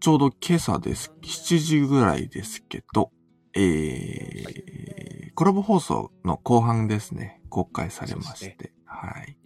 [0.00, 1.12] ちょうど今朝です。
[1.22, 3.10] 7時ぐらいですけど、
[3.54, 9.10] えーコラボ放送の後半ですね、公開されまして、はい。
[9.10, 9.36] はい。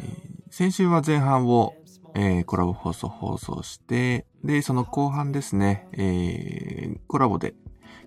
[0.00, 1.74] えー先週は前半を、
[2.14, 7.54] えーコラボ放送放送して、で、その後半ですね、えーコラボで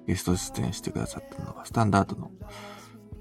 [0.08, 2.32] ゲスト出演してくださったのが、スタンダードの、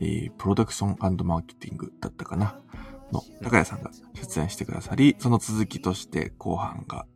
[0.00, 2.60] えープロダクションマーケティングだったかな
[3.14, 7.06] の、高谷さんが出演してくださり、その続きとして後半が、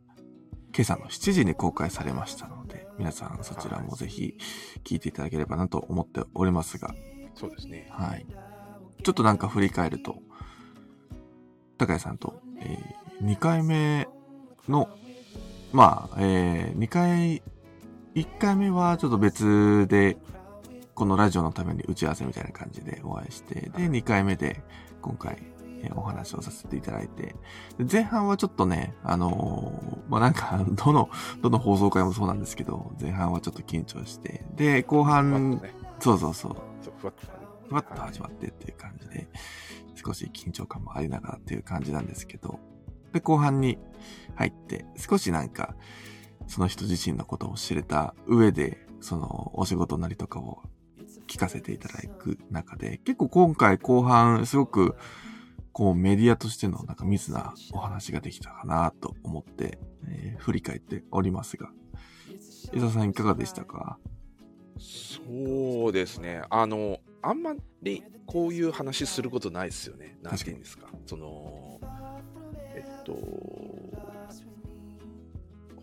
[0.75, 4.37] 今朝の7時に公開されましたので、皆さんそちらもぜひ
[4.83, 6.93] 聞いていただければなと思っておりますが、
[7.35, 7.87] そうですね。
[7.91, 8.25] はい。
[9.03, 10.17] ちょっとなんか振り返ると、
[11.77, 12.77] 高谷さんと、え
[13.21, 14.07] 2回目
[14.67, 14.89] の、
[15.71, 17.41] まあ、え2回、
[18.15, 20.17] 1回目はちょっと別で、
[20.95, 24.61] このラジオのために打ち合わせみたいな感じでお会いして、で、2回目で
[25.01, 25.41] 今回、
[25.81, 27.35] えーお話をさせていただいて、
[27.77, 31.09] で前半はちょっとね、あのーまあ、なんか、 どの、
[31.41, 35.73] どの放送回もそうなんですけど、前半はちょっと緊張して、で、後半と、ね。
[35.99, 36.55] そうそうそう、
[36.99, 37.33] ふわっとね。
[37.67, 39.27] ふわっと始まってっていう感じで、
[39.95, 42.59] 少し緊張感もありながらっていう感じなんですけど、
[43.13, 43.77] で、後半に
[44.35, 45.75] 入って、少しなんか、
[46.47, 50.63] その人自身のことを知れた上で、そのお仕事なりとかを
[51.27, 54.95] 聞かせていただく中で、結構今回後半、すごく、
[55.71, 61.69] こうメディアとしてのなんか密なお話ができたかなと思って、えー振り返っておりますが、
[62.73, 63.97] 伊沢さんいかがでしたか？
[64.77, 66.41] そうですね。
[66.49, 67.53] あの、あんま
[67.83, 70.17] りこういう話することないですよね。
[70.21, 70.87] なんていうんですか。
[71.05, 71.81] その、
[72.73, 73.17] えっと、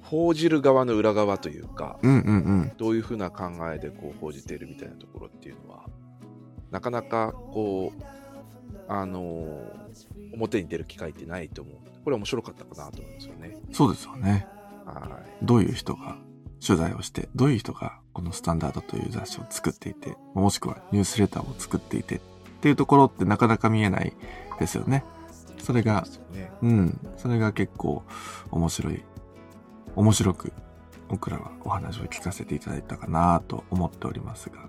[0.01, 2.73] 報じる側の裏側というか、うんうんうん。
[2.79, 5.85] どういうふうな考えでこう報じているみたいなところっていうのは、
[6.71, 8.03] なかなかこう、
[8.89, 9.47] あの
[10.35, 11.75] 表に出る機会ってないと思う。
[12.05, 13.57] これ面白かったかなと思うんですよね。
[13.73, 14.47] そうですよね。
[14.85, 15.45] はい。
[15.45, 16.17] どういう人が
[16.65, 22.21] 取材をして、どういう人がこのスタンダードという雑誌を作っていて、もしくはニュースレターを作っていてっ
[22.61, 24.13] ていうところってなかなか見えない
[24.59, 25.05] ですよね。
[25.59, 26.51] それがね。
[26.63, 28.05] うん、それが結構
[28.51, 29.03] 面白い、
[29.97, 30.53] 面白く
[31.09, 34.69] 僕らはお話を聞かせていただいたかなと思っておりますが、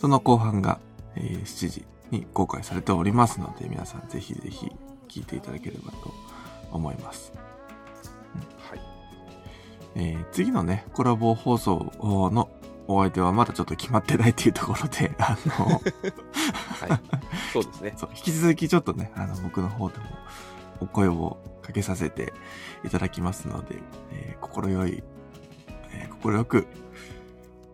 [0.00, 0.78] その後半が、
[1.16, 4.72] えー7時に公開されておりますので、皆さんぜひぜひ
[5.08, 6.12] 聞いていただければと
[6.72, 7.32] 思います。
[8.68, 8.80] はい。
[9.94, 11.92] えー次のね、コラボ放送
[12.32, 12.48] の
[12.88, 15.80] お相手はまだちょっと決まってないっていうところで、 あの、はい。
[17.52, 17.94] そうですね。
[17.96, 20.04] そう引き続きちょっとね、あの、僕の方でも
[20.80, 22.32] お声をかけさせて
[22.84, 23.76] いただきますので、
[24.12, 25.02] えー心よい、
[25.92, 26.66] えー心よく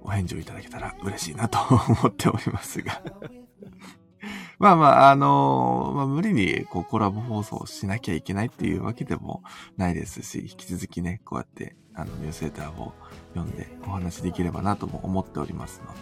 [0.06, 3.02] お返事をいただけたら嬉しいなと思っておりますが。
[4.58, 9.42] まあまあ、あのまあ無理にこうコラボ放送をしなきゃいけないっていうわけでも
[9.76, 12.94] ないですし、引き続きね、こうやってあのニュースレターを
[13.34, 16.00] 読んでお話できればなとも思っておりますので、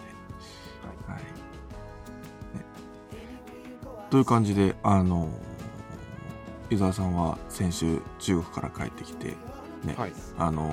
[1.11, 1.23] はい。
[1.23, 2.65] ね、
[4.09, 5.27] という感じで、あの
[6.69, 9.33] 伊沢さんは先週中国から帰ってきて、
[9.83, 10.13] ね、はい。
[10.37, 10.69] あの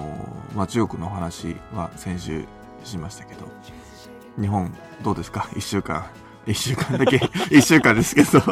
[0.55, 2.45] まあ、中国のお話は先週
[2.85, 3.49] しましたけど、
[4.41, 4.73] 日本
[5.03, 5.49] どうですか？
[5.57, 6.07] 一週間。
[6.45, 7.21] 一週間だけ、
[7.57, 8.41] 一週間ですけど。
[8.41, 8.51] いや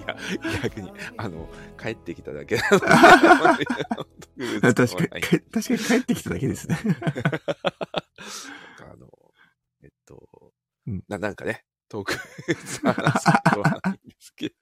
[0.00, 0.16] いや、
[0.64, 1.48] 逆に、あの、
[1.80, 2.80] 帰ってきただけなの
[4.36, 5.20] で 確かに、確
[5.50, 6.76] かに帰ってきただけですね。
[8.82, 9.08] あの、
[9.84, 10.52] えっと、
[10.88, 12.20] うんななんかね、トーク話
[12.72, 12.90] すこ
[13.54, 14.54] とはないんですけど、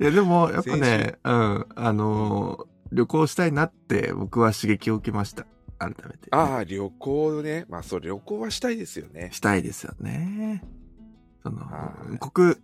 [0.00, 5.46] いや、でも、やっぱね、うん、あの旅行したいなって僕は刺激を受けました。
[5.80, 7.64] 改めて、ああ、旅行ね。
[7.68, 9.30] まあ、そう、旅行はしたいですよね。
[9.32, 10.62] したいですよね。
[11.42, 12.56] そのはい、国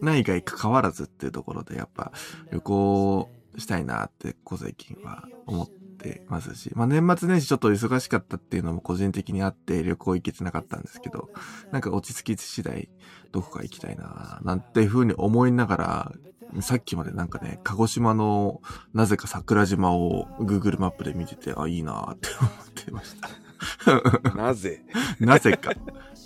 [0.00, 2.12] 内外関わらずっていうところで、やっぱ
[2.50, 11.30] 旅行したいなって、小最近は思ってますし、まあ年末年始ちょっと忙しかったっていうのも個人的にあって旅行行けてなかったんですけど、
[11.72, 12.88] なんか落ち着き次第
[13.32, 16.12] どこか行きたいななんていうふうに思いながら、
[16.60, 18.60] さっきまでなんかね、鹿児島の
[18.92, 22.52] なぜか桜島を Google マップで見てて、あ、いいなって思っ
[22.84, 24.34] てました。
[24.34, 24.82] なぜ？
[25.20, 25.72] なぜか。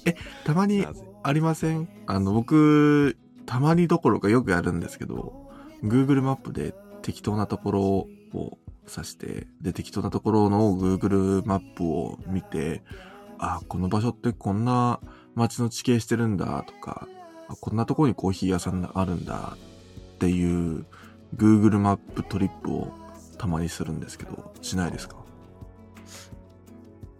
[0.07, 0.87] え、たまに
[1.23, 1.89] ありません？
[2.07, 3.17] あの、僕、
[3.47, 5.51] たまにどころかよくやるんですけど、
[5.83, 12.83] Google マップで適当なところを指して、で、適当なところの Google マップを見て、
[13.39, 15.01] あ、この場所ってこんな
[15.35, 17.07] 街の地形してるんだとか、
[17.49, 19.57] あこんなところにコーヒー屋さんがあるんだ
[20.25, 20.87] っていう
[21.37, 22.93] Google マップトリップを
[23.39, 25.17] たまにするんですけど、しないですか？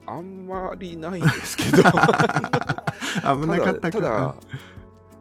[0.07, 1.83] あんまりないんですけど。
[1.83, 4.35] 危なかったかただ、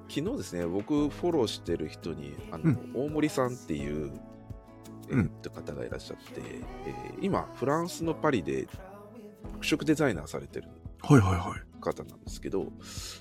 [0.10, 4.12] 昨日ですね、僕フォローしてる人に、あの、大森さんっていう、
[5.10, 6.42] えーっと方がいらっしゃって、
[6.86, 8.68] えー今、フランスのパリで
[9.62, 10.68] 服飾デザイナーされてる
[11.02, 11.82] はいはいはい。
[11.82, 12.68] 方なんですけど、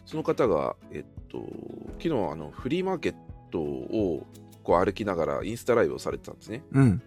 [0.06, 1.44] その方が、えっと、
[1.98, 3.14] 昨日あのフリーマーケッ
[3.50, 4.26] トを
[4.62, 6.62] こう歩きながらインスタライブをされてたんですね。
[6.72, 7.02] うん。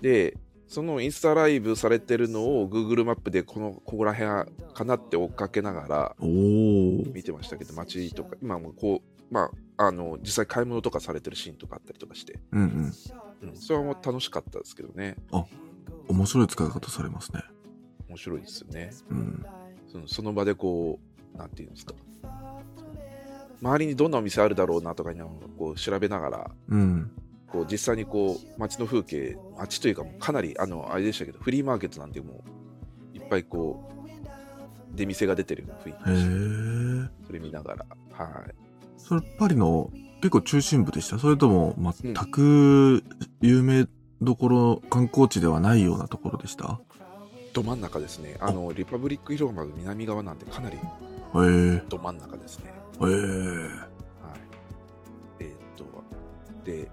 [0.00, 0.36] で、
[0.66, 6.16] そのインスタライブされてるのを Google マップでこのここら辺かなって追っかけながら。
[6.20, 13.48] 見てましたけど、街とか、今もこう、まあ、あの、実際買い物とかされてるシーンとかあったりとかして、うんうん。
[13.48, 15.16] うん、それはもう楽しかったですけどね。
[16.08, 17.42] 面白い使い方されますね。
[18.08, 18.90] 面白いですよね。
[19.10, 19.46] うん。
[19.86, 20.98] そのその場でこ
[21.34, 21.94] う、なんていうんですか。
[23.64, 25.20] 周りにどんなお店あるだろうなとかに
[25.58, 27.10] こう調べながら、うん。
[27.50, 32.44] こう実際にこう街の風景、街というかもうかなりあのあれでしたけど、フリーマーケットなんでも
[33.14, 33.90] ういっぱいこ
[34.92, 37.26] う出店が出てるような雰囲気。
[37.26, 38.54] それ見ながら、はい。
[38.98, 41.18] それパリの結構中心部でした？
[41.18, 43.02] それとも全く
[43.40, 43.86] 有名
[44.20, 46.80] どころ、観光地ではないようなところでした？
[47.54, 48.36] ど真ん中ですね。
[48.40, 50.76] あのリパブリック広場の南側なんでかなり。
[51.88, 52.83] ど真ん中ですね。
[53.00, 53.06] へえ。
[53.06, 54.38] はい。
[55.40, 55.84] えーっと、
[56.64, 56.90] で、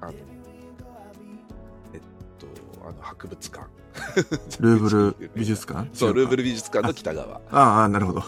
[0.00, 0.12] あの、
[1.92, 2.00] えっ
[2.38, 2.46] と、
[2.88, 3.66] あの博物館。
[4.60, 5.88] ルーブル美術館？
[5.94, 6.38] そう、ルーブル。
[6.38, 7.40] ル美術館の北側。
[7.50, 8.22] ああ、なるほど。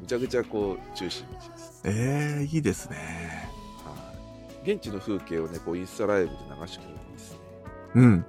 [0.00, 1.80] むちゃくちゃこう中心地です。
[1.84, 3.48] ええいいですね。
[3.84, 4.72] はい。
[4.72, 7.38] 現地の風景をね、こうインスタライブで流してくれるんですね。
[7.96, 8.24] うん。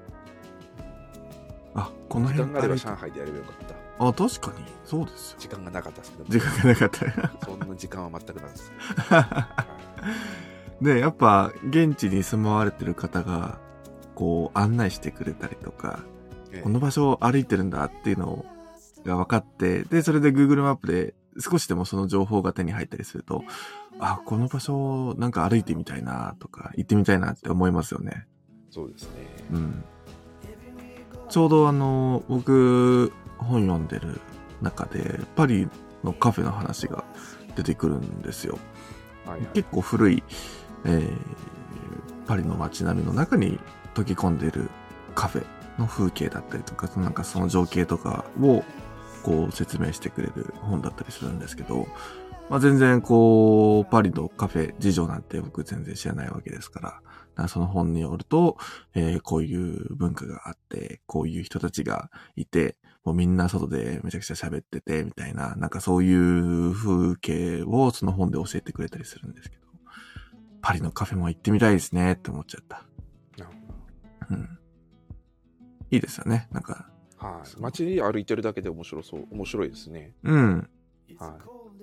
[1.75, 3.74] あ、この時辺間があれば上海でやればよかった。
[3.99, 4.65] あ、確かに。
[4.83, 5.37] そうですよ。
[5.39, 7.45] 時間がなかったですけど、時間がなかった。
[7.45, 8.71] そんな時間は全くないです。
[10.81, 13.59] で、やっぱ、現地に住まわれてる方が、
[14.13, 15.99] こう、案内してくれたりとか、
[16.51, 18.45] ええこの場所を歩いてるんだっていうの
[19.05, 23.43] が分かって、で、それで Google マップで少しでもその情報が手に入ったりすると、
[23.99, 28.27] あ、この場所なんか歩いてみたいなとか、行ってみたいなって思いますよね。
[28.71, 29.09] そうですね。
[29.51, 29.83] うん。
[31.29, 34.21] ちょうどあの、僕、本読んでる
[34.61, 35.67] 中で、パリ
[36.03, 37.03] のカフェの話が
[37.55, 38.57] 出てくるんですよ。
[39.25, 39.47] はいはい。
[39.53, 40.23] 結構古い、
[40.85, 41.17] えー
[42.27, 43.59] パリの街並みの中に
[43.93, 44.69] 溶け込んでいる
[45.13, 45.45] カフェ
[45.79, 48.63] の風景だったりとか、なんかその情景とかを
[49.21, 51.87] こう説明してくれる本だったりするんですけど、
[52.49, 57.01] まあ、全然こう、パリのカフェ事情なんて僕全然知らないわけですから、だか
[57.43, 58.57] らその本によると、
[58.93, 62.75] えーこういう文化があって、こういう人たちがいて、
[63.05, 69.63] もうみんな外でめちゃくちゃ喋ってて、みたいな、なんかそういう風景をその本で教えてくれたりするんですけど、
[70.61, 72.83] パリのカフェも行ってみたいですねって思っちゃった。
[73.37, 73.55] なる
[74.31, 74.59] うん。
[75.91, 76.47] いいですよね。
[76.51, 77.61] なんか、ほどはい。
[77.61, 79.27] 街歩いてるだけで面白そう。
[79.31, 80.15] 面白いですね。
[80.23, 80.69] うん。
[81.19, 81.37] は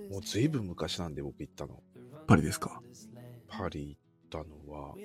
[0.09, 0.11] い。
[0.11, 1.81] もうずいぶん昔なんで僕行ったの。
[2.27, 2.81] パリですか？
[3.47, 4.95] パリ行ったのは、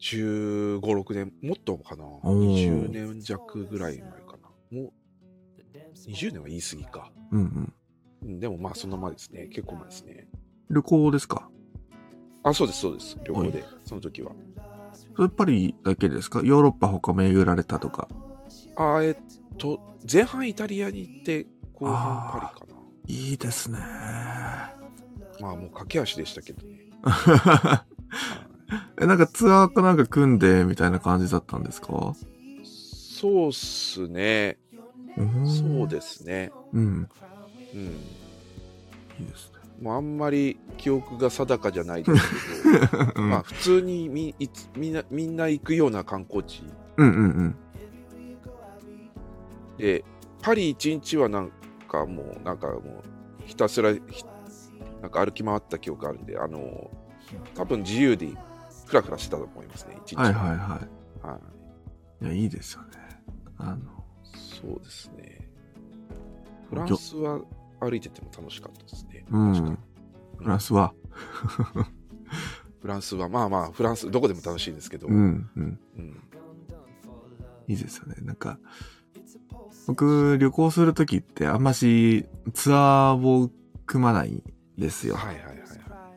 [0.00, 2.04] 15、6年、もっとかな。
[2.04, 4.48] おー20年弱ぐらい前かな。
[4.78, 4.92] もう、
[6.08, 7.12] 20年は言い過ぎか。
[7.32, 7.72] うんうん。
[8.22, 9.46] うんでもまあその前ですね。
[9.48, 10.28] 結構前ですね。
[10.70, 11.48] 旅行ですか？
[12.42, 13.16] あ、そうです、そうです。
[13.24, 14.32] 旅行はで、その時は。
[15.16, 16.40] それパリだけですか？
[16.44, 18.08] ヨーロッパ他巡られたとか。
[18.76, 19.16] あ、えっ
[19.56, 22.78] と、前半イタリアに行って、後半パリかな。
[23.06, 23.78] いいですね。
[25.40, 26.90] まあもう駆け足でしたけどね。
[29.00, 32.14] え、なんかツアーかなんか組んでみたいな感じだったんですか？
[32.62, 34.58] そうっすね。
[35.44, 36.52] そうですね。
[36.72, 37.08] うん。
[37.74, 37.80] うん。
[37.80, 39.58] いいですね。
[39.82, 42.22] もうあんまり記憶が定かじゃないです
[42.62, 46.62] けど、 うんまあ普通にみいつみんなみんな行くような観光地
[46.96, 47.54] うんうんうん。
[49.78, 50.04] で、
[50.42, 51.50] パリ一日はなん
[51.88, 52.82] かもう、なんかもう、
[53.46, 54.00] ひたすらひ
[55.00, 56.90] なんか歩き回った記憶あるんで、あの、
[57.54, 58.28] 多分自由で
[58.88, 60.58] ふらふらしてたと思いますね、一日はいはいはい。
[61.26, 61.38] は
[62.20, 62.88] いいや、いいですよね。
[63.58, 64.04] あの、
[64.34, 65.48] そうですね。
[66.68, 67.40] フランスは
[67.80, 69.24] 歩いてても楽しかったですね。
[69.30, 69.78] うん
[70.38, 70.92] フランスは。
[72.80, 75.80] フランスは、まあまあ、フランス、どこでも楽しいんですけど、うんうん。
[75.98, 76.22] うん
[77.68, 78.14] いいですよね。
[78.22, 78.58] なんか、
[79.86, 83.50] 僕、旅行するときってあんましツアーを
[83.84, 84.42] 組まないん
[84.78, 85.16] ですよ。
[85.16, 85.64] はいはいはいは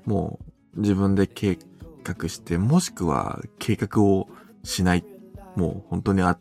[0.05, 0.09] い。
[0.09, 0.39] も
[0.75, 1.57] う自分で計
[2.03, 4.27] 画して、もしくは計画を
[4.63, 5.05] しない。
[5.55, 6.37] もう本当にあ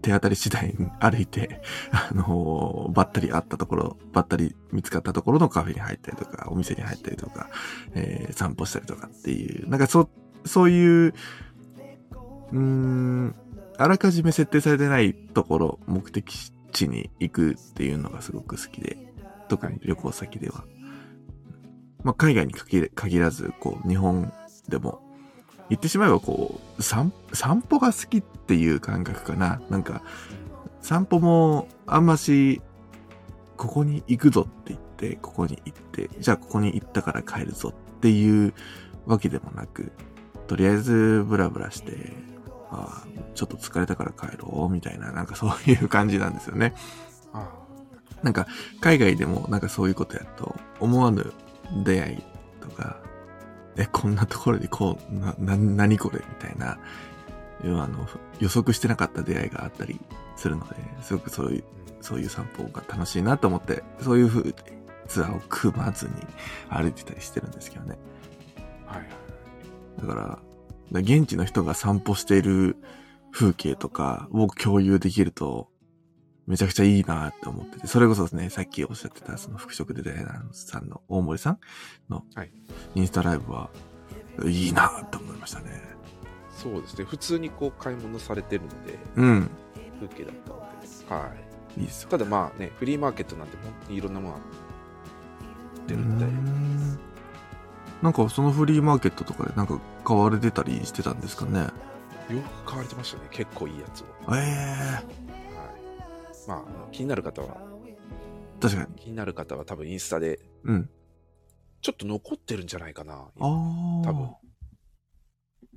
[0.00, 1.60] 手当たり次第に歩いて、
[1.92, 7.50] あのーばったり会ったところ、ばったり見つかったところのカフェに入ったりとか、お店に入ったりとか、
[7.94, 10.08] えー散歩したりとかっていう、なんかそ、
[10.44, 11.14] そういう、
[12.52, 13.34] うん、
[13.76, 18.96] あらかじめ設定されてないところ、目的地に行くっていうのがすごく好きで、
[19.48, 20.64] 特に旅行先では。
[22.02, 24.32] まあ、海外に限らず、こう、日本
[24.68, 25.00] でも、
[25.68, 29.60] 言ってしまえばこう、散散歩が好きっていう感覚かな。
[29.70, 30.02] なんか、
[30.80, 32.60] 散歩もあんまし、
[33.56, 38.54] ここに行くぞって言って、ここに行って、じゃあここに行ったから帰るぞっていう
[39.06, 39.92] わけでもなく、
[40.46, 42.12] とりあえずブラブラして、
[42.70, 46.74] ああちょっと疲れたから帰ろうみたいな、なんかそういう感じなんですよね。
[47.32, 47.48] あ
[48.22, 48.46] なんか、
[48.80, 51.32] 海外でもなんかそういうことやると、思わぬ
[51.84, 52.22] 出会い
[52.60, 53.00] とか、
[53.76, 56.78] え、こんなところにこう、な、な、何これみたいな、
[57.62, 58.08] あの、
[58.40, 60.00] 予測してなかった出会いがあったり
[60.36, 61.64] するので、すごくそういう、
[62.00, 64.54] そういう散歩が楽しいなと思って、そういう風で
[65.06, 66.12] ツアーを組まずに
[66.68, 67.98] 歩いてたりしてるんですけどね。
[68.86, 69.08] はい
[70.00, 70.38] だから
[70.92, 72.76] 現地の人が散歩している
[73.32, 75.68] 風景とかを共有できると、
[76.46, 81.58] めちゃくちゃいいなって思ってて、それこそですね、さっきおっしゃってた、その服飾デザイナーさんの大森さん
[82.08, 82.50] のはい
[82.94, 83.70] インスタライブは、
[84.44, 85.82] いいなって思いましたね。
[86.50, 87.04] そうですね。
[87.04, 89.50] 普通にこう買い物されてるので、うん。
[90.00, 91.04] 風景だったわけです。
[91.08, 91.30] は
[91.76, 91.80] い。
[91.80, 92.08] いいですよ。
[92.08, 94.40] ただまあね、フリーマーケットなんて本当にいろんなものが
[95.86, 96.28] 出るみたい
[98.02, 101.68] なんかそのフリーマーケットとかでなんか買われてたりしてたんですかね。
[102.30, 103.28] 洋服買われてましたね。
[103.30, 104.06] 結構いいやつを。
[104.34, 105.25] ええはい。
[106.46, 107.56] まあ気になる方は、
[108.60, 108.94] 確かに。
[108.96, 110.90] 気になる方は多分インスタで、うん。
[111.82, 113.14] ちょっと残ってるんじゃないかな。
[113.14, 113.30] ああ。
[113.38, 114.30] 多分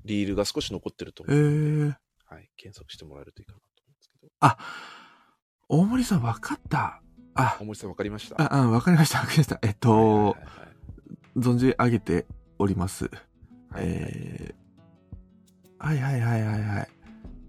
[0.06, 1.88] リールが少し残ってるとえ思う。
[1.90, 2.50] えはい。
[2.58, 4.32] 検索してもらえるといいかなと思うんですけど。
[4.40, 4.58] あ、
[5.68, 7.02] 大森さん分かった。
[7.36, 8.42] あ大、森さんわかりました？
[8.42, 9.60] あ、あ、わかりました、わかりました。
[9.62, 10.70] えっと、はいはいはい
[11.38, 12.26] 存じ上げて
[12.58, 13.06] おります。
[13.70, 16.90] はいえー、はいはいはいはいはい。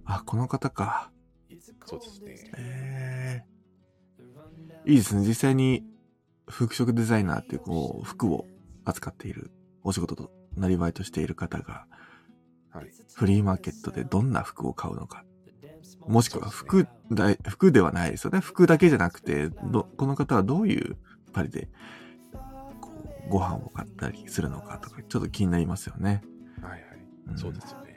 [0.04, 1.10] あ、この方か。
[1.86, 2.50] そうですね。
[2.56, 5.26] えー、いいですね。
[5.26, 5.84] 実際に
[6.48, 8.46] 服飾デザイナーっていうこう、服を
[8.84, 9.50] 扱っている
[9.82, 11.86] お仕事と、なりわいとしている方が、
[12.70, 12.90] はい。
[13.14, 15.24] フリーマーケットでどんな服を買うのか。
[16.06, 18.40] もしくは服だ、服ではないですよね。
[18.40, 20.96] 服だけじゃなくて、ど、この方はどういう
[21.32, 21.68] パリで、
[22.80, 22.90] こ
[23.26, 26.22] う、ご飯を買ったりするのかとか、ちょっと気になりますよね。
[26.62, 26.80] はいはい。
[27.28, 27.96] うんそうですよね。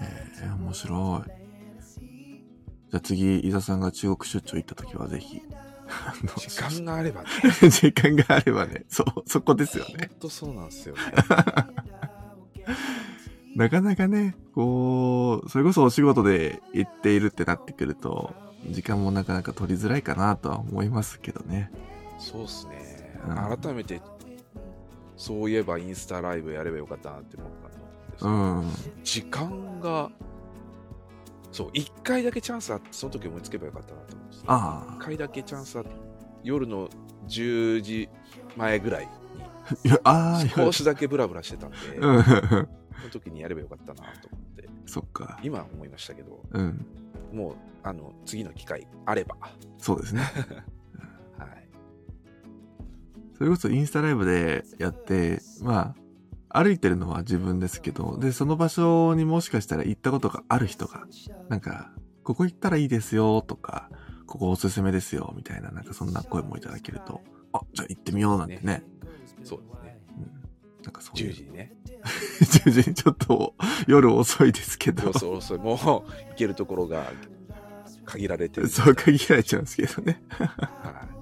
[0.00, 1.45] へえ、面白い。
[2.90, 5.42] じゃあ次、伊沢さんが中国出張行った時はぜひ、
[6.38, 7.28] 時間があればね。
[7.70, 9.94] 時間があればね、そう、そこですよね。
[9.98, 11.00] 本当そうなんですよね。
[13.54, 18.34] なかなかね、こう、それこそお仕事で行っているってなってくると、
[18.70, 21.70] 時間もなかなか取りづらいかなとは思いますけどね。
[22.18, 22.74] そうっすね。
[23.26, 24.00] うん改めて、
[25.16, 28.72] そういえばインスタライブやればよかったなって思ったんですうよん。
[29.02, 30.10] 時間が、
[31.56, 34.44] そう、一回だけチャンスあって、その時思いつけばよかったなと思うんですよ。
[34.48, 35.90] あ一回だけチャンスあって、
[36.44, 36.90] 夜の
[37.28, 38.10] 10時
[38.58, 39.72] 前ぐらいに、あ。
[39.82, 42.22] いや、あ少しだけブラブラしてたんで、うん。
[42.22, 42.66] その
[43.10, 45.40] 時にやればよかったなと思って、そっか。
[45.42, 46.86] 今思いましたけど、うん。
[47.32, 49.36] もう、あの、次の機会あれば、
[49.78, 50.20] そうですね。
[51.40, 51.68] はい。
[53.32, 56.05] それこそインスタライブでやって、まあ、
[56.56, 61.06] 歩いてるのは自分ですけど、で、その場所にもしかしたら行ったことがある人が、
[61.50, 61.90] なんか、
[62.24, 63.90] ここ行ったらいいですよとか、
[64.26, 67.20] ここおすすめですよみたいな、なんかそんな声もいただけると、
[67.52, 68.82] あ、じゃあ行ってみようなんてね。
[69.44, 70.00] そうですね。
[70.78, 71.72] うん、なんかそういう10時にね。
[72.40, 73.54] 10時にちょっと
[73.86, 77.04] 夜遅いですけどそう、そうそう、もう行けるところが
[78.06, 78.68] 限られてる。
[78.68, 80.22] そう限られちゃうんですけどね。
[80.30, 81.15] はい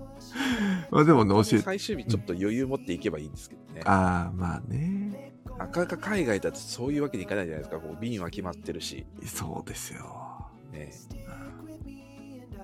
[0.95, 3.83] まあでもね、教えて、最終日ちょっと余裕持っていけばいいんですけどね。
[3.85, 5.35] ああ、まあね。
[5.59, 7.81] なかなか海外だとそういうわけにいかないじゃないですか。
[7.81, 10.47] こう便は決まってるし、そうですよ。
[10.71, 10.93] ね、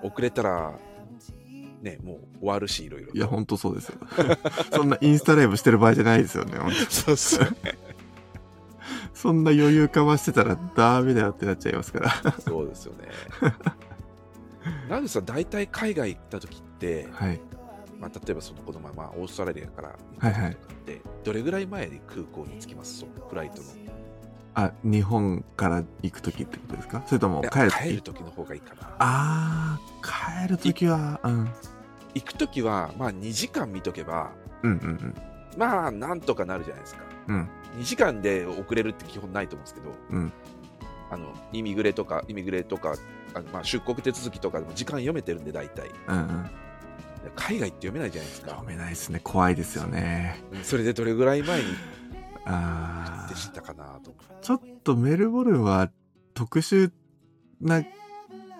[0.05, 0.79] 遅れたら、
[1.83, 3.17] ね、もう終わるし、いろいろと。
[3.17, 3.99] いや、ほんとそうですよ。
[4.73, 6.57] そんなインスタライブしてる場合じゃないですよね。
[6.89, 7.49] そうそう。
[9.13, 12.33] そんな余裕かましてたらダメだよってなっちゃいますから。
[12.39, 13.09] そうですよね。
[14.89, 17.41] ナグさん、大体海外行った時って、はい。
[18.01, 23.01] まあ、例えばそのこの前、まあ、オーストラリアから行はいはいった時とかって、どれぐらい前に空港に着きます？
[23.01, 23.69] そうフライトの。
[24.55, 27.03] あ、日本から行くときってことですか？
[27.07, 28.97] それとも帰ると帰るき時の方がいいかな。
[28.99, 31.49] あー、帰るときは、うん。
[32.15, 34.33] 行く時は、まあ、2時間見とけば、
[34.65, 35.15] うんうん
[35.57, 37.03] まあ、なんとかなるじゃないですか。
[37.29, 37.37] うん。
[37.37, 37.81] うん。
[37.81, 40.33] 2時間で遅れるって基本ないと思うんですけど、うん
[41.13, 42.95] あのイミグレとか、イミグレとか、
[43.35, 45.91] あのまあ、出国手続きとかでも時間読めてるんで、大体。
[46.07, 46.51] うんうん。
[47.37, 48.67] 海外って読めないじゃないですか読。
[48.67, 49.21] めないですね。
[49.23, 50.43] 怖いですよね。
[50.53, 51.67] うんそれでどれぐらい前に
[52.45, 54.15] あーでたかなと。
[54.41, 55.91] ちょっとメルボルンは
[56.35, 56.91] 特殊
[57.61, 57.85] な、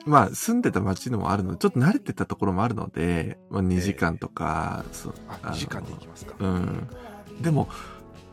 [0.05, 6.35] まあ住んでた街のもあるので、ちょっと慣れてたところもあるので、まあ2時間とか、そうあ、あの2時間で行きますか。
[6.39, 6.89] うん。
[7.41, 7.69] でも、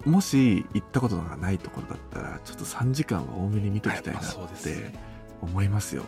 [0.06, 4.94] もし行ったことがないところだったら、ちょっと3時間は多めに見ときたいなやって
[5.42, 6.04] 思いますよ。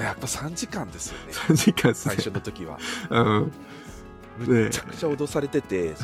[0.00, 1.32] やっぱ3時間ですよね。
[1.32, 2.78] 3時間最初の時は。
[3.10, 3.52] うん。
[4.38, 5.94] むちゃくちゃ脅されてて、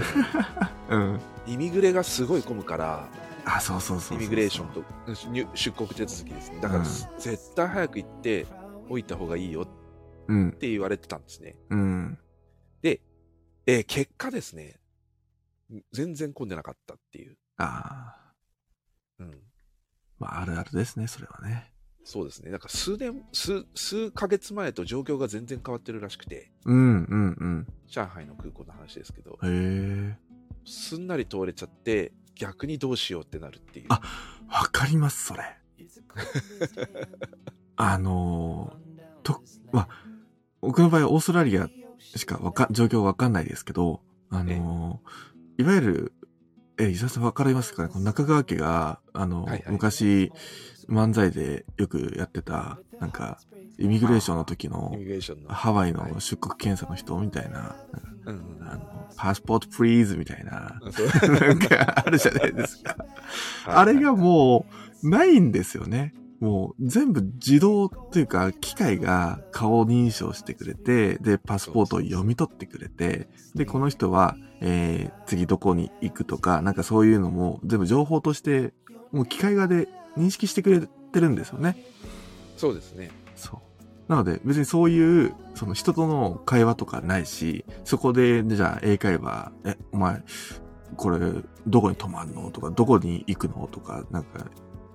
[0.89, 1.21] うん。
[1.47, 3.09] イミグレがすごい混むから、
[3.45, 4.19] あ、そうそうそうそう。
[4.19, 4.85] イミグレーションと
[5.31, 6.61] 入出国手続きですね。
[6.61, 6.85] だから、うん
[7.19, 8.47] 絶対早く行って
[8.89, 9.69] おいた方がいいよっ
[10.29, 10.53] うん。
[10.53, 11.57] て言われてたんですね。
[11.71, 12.19] うん。
[12.85, 14.81] えー結果ですね、
[15.93, 17.37] 全然混んでなかったっていう。
[17.59, 18.33] ああ。
[19.21, 19.41] うん、
[20.19, 21.72] まあ、あるあるですね、それはね。
[22.05, 22.51] そうですね。
[22.51, 29.51] だから数年、数、数ヶ月前と状況が全然変わってるらしくて、うん、うん、上海の空港の話ですけど、うん。
[29.51, 30.19] へえ。
[30.65, 33.87] すんなり通れちゃって、逆にどうしようってなるっていう。
[33.91, 34.01] あ
[34.49, 35.43] わかります、それ。
[37.77, 39.43] あのーと、
[39.73, 39.89] まあ、
[40.61, 41.69] 僕の場合はオーストラリア
[42.01, 46.13] しかわか、状況わかんないですけど、あのーいわゆる、
[46.79, 47.89] え、伊沢さんわかりますかね？
[47.91, 50.33] この中川家が、あの、はいはい昔、
[50.89, 53.39] 漫才でよくやってた、なんか、
[53.79, 54.93] イミグレーションの時の。
[55.49, 57.77] ハワイの出国検査の人みたいな、
[58.27, 60.81] あの、パスポートプリーズみたいな、
[61.41, 62.97] なんかあるじゃないですか。
[63.67, 64.67] あれがも
[65.03, 66.15] う、ないんですよね。
[66.41, 78.75] もう、全部自動というか、機械が顔認証してくれて、で、パスポートを読み取ってくれて、で、この人は、えー、次どこに行くとか、なんかそういうのも、全部情報として、
[79.13, 81.77] もう機械側で認識してくれてるんですよね。
[82.57, 83.11] そうですね。
[83.37, 83.61] そう。
[84.09, 90.23] なので、別にそういう、その人との会話とかないし、そこで、じゃあ、英会話、え、お前、
[90.97, 91.19] これ、
[91.67, 92.51] どこに泊まんの？
[92.51, 93.69] とか、どこに行くの？
[93.71, 94.47] とか、なんか、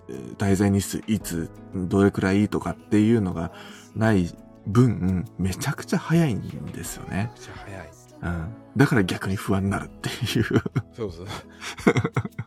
[0.09, 2.47] えー滞在日数、いつ、どれくらい？
[2.47, 3.51] とかっていうのが
[3.95, 4.33] ない
[4.67, 7.31] 分、めちゃくちゃ早いんですよね。
[7.35, 7.89] めっちゃ早い。
[8.21, 8.53] うん。
[8.75, 10.45] だから逆に不安になるっていう。
[10.93, 11.27] そうそう。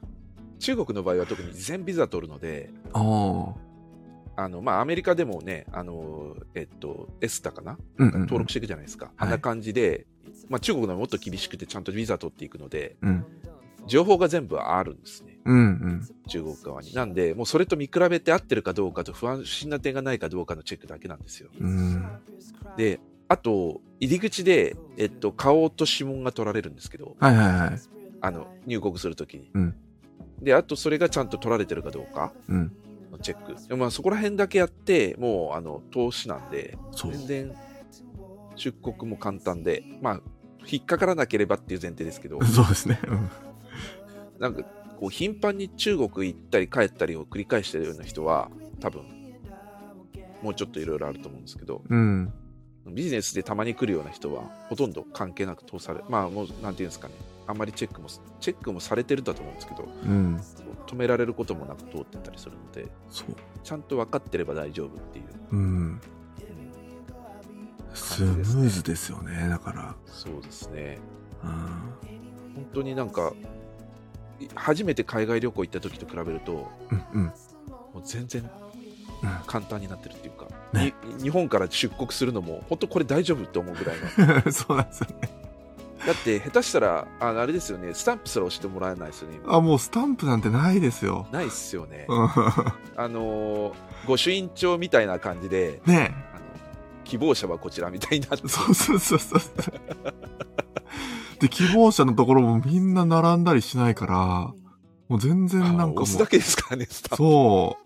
[0.61, 2.70] 中国の場合は特に事前ビザ取るので。
[4.37, 7.77] あの、まあ、アメリカでもね、あの、えっと、エスタかな？
[7.99, 9.11] うんうんうん登録していくじゃないですか。
[9.16, 10.07] あんな感じで、
[10.49, 13.25] まあ、中国のはもっと厳しくてちゃんとビザ取っていくので、うん。
[13.87, 15.38] 情報が全部あるんですね。
[15.44, 16.09] うんうん。
[16.29, 16.94] 中国側に。
[16.94, 21.51] なんで、もうそれと見比べて合ってるかどうかと不安、不審な点がないかどうかのチェックだけなんですよ。
[21.59, 22.07] うん。
[22.77, 27.81] で、あと、入り口で、えっと、顔と指紋が取られるんですけど、はいはいはい。
[28.20, 29.51] あの、入国するときに。
[29.55, 29.75] うん
[30.42, 32.72] で、あと、それがちゃんと取られてるかどうかうん。
[33.12, 33.76] のチェック。
[33.76, 36.79] まあ、そこら辺だけやって、もう、あの、投資なんで。
[36.94, 37.55] 全然、
[38.57, 40.20] 出国も簡単で、まあ、
[40.66, 42.98] 引っかからなければっていう前提ですけど、 そうですね。
[43.07, 43.31] うん。
[44.38, 44.62] なんか、
[44.96, 48.50] こう、頻繁に中国行ったり帰ったりを繰り返してるような人は、
[48.81, 49.03] 多分、
[50.42, 52.33] もうちょっといろいろあると思うんですけど、うん。
[52.87, 57.14] ビジネスでたまに来るような人は、ほとんど関係なく通され、まあ、もう、なんていうんですかね、
[57.50, 58.08] あんまりチェックも、
[58.38, 60.40] チェックもされてるんだと思うんですけど、うん。
[60.86, 62.86] 止められることもなく通ってたりするので。
[63.62, 65.24] ちゃんと分かってれば大丈夫っていう。
[65.50, 66.00] うん。
[67.92, 69.48] スムーズですよね。
[69.48, 69.96] だから。
[70.06, 70.98] そうですね。
[71.42, 71.50] うん。
[71.50, 73.32] 本当になんか、
[74.38, 77.24] い初めて海外旅行行った時と比べると、うんうん。
[77.24, 77.32] も
[77.96, 83.96] う全然うん簡単になってるっていうか、ねに日本から出国するのも、本当これ大丈夫って思うぐらい
[84.44, 84.50] の。
[84.52, 85.39] そうなんですよね。
[86.06, 89.40] だって、下手したら、ああれですよね、スタンプすら押してもらえないですよね。
[89.44, 91.26] 今あ、もうスタンプなんてないですよ。
[91.30, 92.06] ないっすよね。
[92.08, 92.28] うん
[92.96, 93.72] あのー
[94.06, 96.14] 御朱印帳みたいな感じで、ね
[97.04, 98.48] 希望者はこちらみたいになってえ。
[98.48, 99.40] そうそうそうそう。
[101.40, 104.16] で、希望者のところもみんな並んだりしないから、
[105.08, 107.16] もう全然なんかもう押すだ、けですからね、スタンプ。
[107.16, 107.76] そ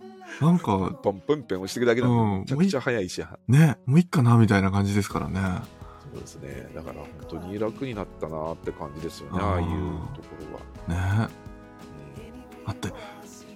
[0.40, 5.40] う、なんか、ポンポンペン押していくだけなんで、うんめちゃくちゃ早いし、ね、もういっかなみたいな感じですからね。
[6.14, 6.68] そうですね。
[6.74, 10.36] だから本当に楽になったなって感じですよね、あーああいうとこ
[10.88, 11.26] ろは。
[11.26, 11.34] ね
[12.66, 12.92] だって、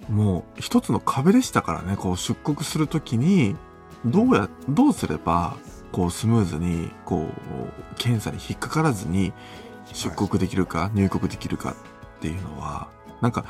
[0.09, 3.55] もう一つの壁でしたからね、こう出国するときに、
[4.05, 5.57] どうや、どうすれば、
[5.91, 9.33] こうスムーズに、こう、検査に引っかからずに
[9.93, 12.89] 出国できるか、入国できるかっていうのは、
[13.21, 13.45] なんか、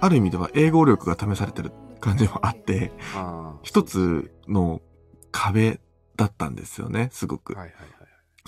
[0.00, 4.80] ある意味では英語力が試されてる感じもあって、あ一つの
[5.30, 5.78] 壁
[6.16, 7.72] だったんですよね、すごくはいはい。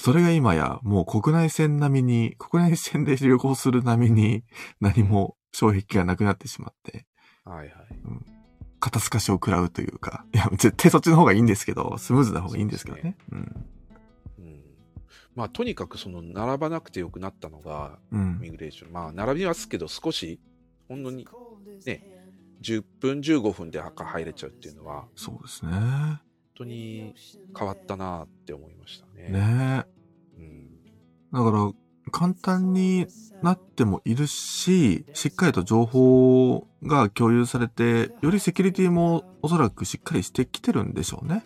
[0.03, 4.43] それが今やもう国内線並みに、国内線で旅行する並みに
[4.81, 7.07] 何も障壁がなくなってしまって、
[7.45, 7.69] はいはい。
[8.81, 13.17] 肩透かしを食らうというか、いや、絶対そっちの方がいいんですけど、スムーズな方がいいんですけどね。
[13.31, 13.67] うん。
[14.39, 14.63] うん、
[15.37, 18.39] まあとにかくその並ばなくてよくなったのが、うイん。
[18.41, 18.93] ミグレーション。
[18.93, 20.41] まあ並びますけど少し、
[20.89, 21.29] ほんのに
[21.87, 22.03] ね、
[22.61, 25.73] 10分15分で墓入れちゃうっていうのは、そうですね。
[26.55, 27.15] 本当に
[27.59, 29.31] 変わったなって思いましたね。
[29.31, 29.85] ね
[30.39, 30.69] うん、
[31.33, 31.73] だから、
[32.11, 33.07] 簡単に
[33.43, 41.45] なってもいるし、しっかりと情報が共有されて、よりセキュリティもおそらくしっかりしてきてるんでしょうね。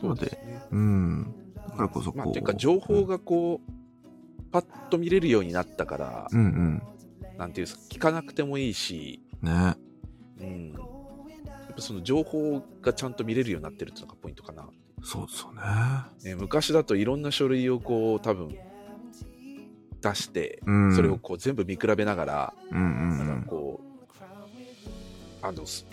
[0.00, 0.38] そうで。
[0.72, 1.34] うん。
[1.54, 2.18] だからこそこう。
[2.18, 6.82] まあ、ていうか、情報がこう、パッと見れるようになったから、うんうん。
[7.36, 9.76] なんていう聞かなくてもいいし、ね。
[10.40, 10.97] うん。
[11.82, 14.68] その情報がちゃんと見れるようになってるっていうのがポイントかな。
[15.02, 15.62] そうですよね。
[16.24, 18.56] ね、昔だといろんな書類をこう、多分、
[20.00, 20.94] 出して、うん。
[20.94, 25.86] それをこう全部見比べながら、うんうんうなんんかこう、あの、す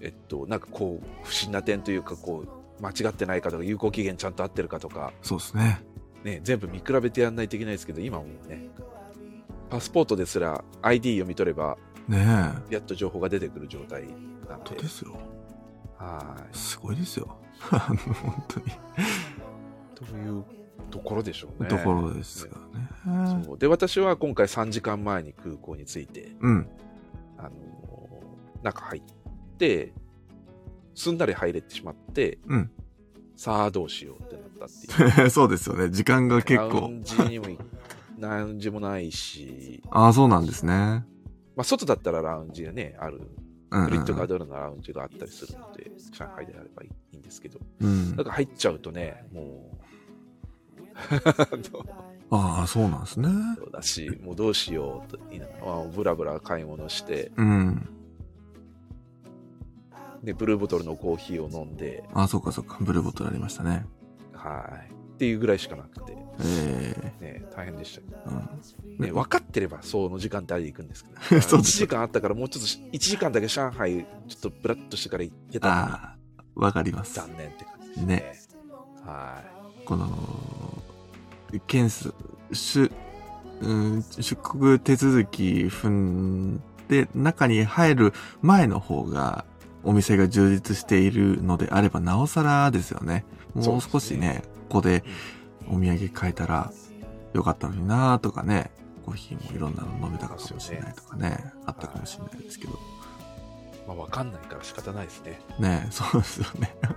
[0.00, 5.84] えっと、なんかこう、不審な点というか、こう、間違ってないかとか、有効期限ちゃんと合ってるかとか、そうですね。
[6.24, 8.68] ね、全部見比べてやんないといけないですけど、今もうね、
[9.70, 12.18] パスポートですら ID 読み取れば、ね
[12.70, 12.74] え。
[12.74, 14.04] やっと情報が出てくる状態
[14.48, 15.16] なんで本当で、すよ。
[15.98, 16.56] はい。
[16.56, 17.36] すごいですよ。
[17.70, 18.66] あ の本当に。
[19.94, 20.44] という
[20.90, 21.68] ところでしょうね。
[21.68, 23.42] ところですがね。
[23.44, 26.68] そうで、私は今回3時間前に空港に着いて、うん。
[27.38, 27.52] あのー
[28.62, 29.02] 中入っ
[29.58, 29.92] て、
[30.94, 32.70] すんなり入れてしまって、うん
[33.34, 35.30] さあどうしようってなったっていう。
[35.30, 35.90] そうですよね。
[35.90, 36.88] 時間が結ラウ構。
[36.88, 37.58] ンジにもい、
[38.18, 40.72] ラウンジもないし、ああ、そうなんですね。
[41.56, 43.26] まあ、外だったらラウンジがね、ある、うん、
[43.86, 48.24] クリットガードルのラウンジがあったりするので、上海であればいいんですけど、うんだ。
[48.24, 49.82] から入っちゃうとね、もう、
[52.30, 53.28] ああ、そうなんですね。
[53.56, 57.88] そうだし、もうどうしようと言いながら、まあ、ブラブラ買い物して、うん。
[60.22, 62.78] で、ブルーボトルのコーヒーを飲んで、ああ、そうかそうか。
[62.80, 63.86] ブルーボトルありましたね。
[64.32, 64.92] はい。
[64.92, 68.96] っていうぐらいしかなくて、えね、大変でしたうん。
[68.98, 71.78] ね、分かってればその時間帯で行くんですけど、 そう1です。
[71.78, 75.68] 時間あったからもうちょっと1時間だけ上海ちょっとブラッとしてから行ってた。
[75.68, 77.14] ああ、わかります。
[77.14, 78.06] 残念って感じですね。
[78.06, 78.34] ね。
[79.04, 79.42] は
[79.84, 80.82] この、
[81.66, 82.14] 検査、
[82.52, 82.90] 出、
[83.60, 89.44] うん、出国手続き踏んで、中に入る前の方が、
[89.84, 93.24] お店が充実しているのであれば、なおさらですよね。
[93.54, 95.04] もう少しね、ここで
[95.72, 96.70] お土産買えたら
[97.32, 98.70] よかったのになとかね、
[99.04, 102.74] コーヒーもいろんなの飲めたかもしれないとかね、あったかもしれないですけど。
[102.74, 102.76] い。
[103.88, 105.40] まあ分かんないから仕方ないですね。
[105.58, 106.76] ねそうですよね。
[106.82, 106.94] はい。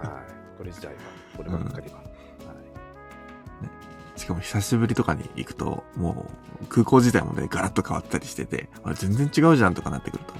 [0.57, 0.93] これ自体は、
[1.37, 1.97] こればっかりは。
[1.97, 2.05] はい
[4.15, 10.33] しかも久しぶりとかに行くと、もう空港自体もね、ガラッと変わったりしてて、あれ全然違うじゃんとかなってくると、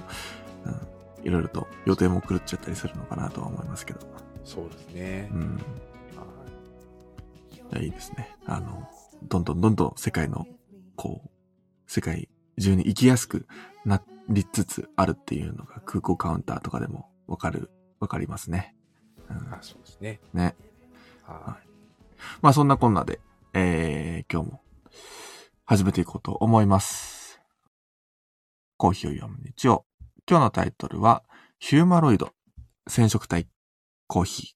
[1.17, 3.99] うん、いろいろと予定も狂っちゃったりするのかなとは思いますけど。
[4.45, 5.35] そうですねう。
[5.35, 5.61] ん。
[7.71, 8.35] はいいですね。
[8.45, 8.87] あの、
[9.23, 10.47] どんどんどんどん世界の、
[10.95, 11.29] こう、
[11.87, 13.47] 世界中に行きやすく
[13.85, 18.75] なりつつあるっていうのが空港カウンターとかでもわかる、わかりますね。
[19.29, 20.19] うんあそうですね。
[20.33, 20.55] ね。
[21.23, 21.57] は
[22.41, 23.19] まあそんなこんなで、
[23.53, 24.61] えー、今日も
[25.65, 27.41] 始めていこうと思います。
[28.77, 29.85] コーヒーを読む日曜。
[30.29, 31.23] 今日のタイトルは、
[31.59, 32.33] ヒューマロイド、
[32.87, 33.47] 染色体、
[34.07, 34.54] コーヒー。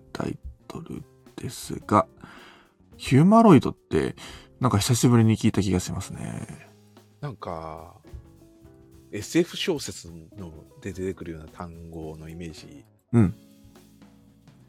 [0.00, 1.02] タイトル
[1.36, 2.06] ですが、
[2.96, 4.16] ヒューマロイドって、
[4.60, 6.46] なんか久しぶりに聞いた気がしますね。
[7.20, 7.24] い。
[7.24, 7.94] なんか、
[9.12, 13.30] SF 小説ので出てくるような単語のイメージで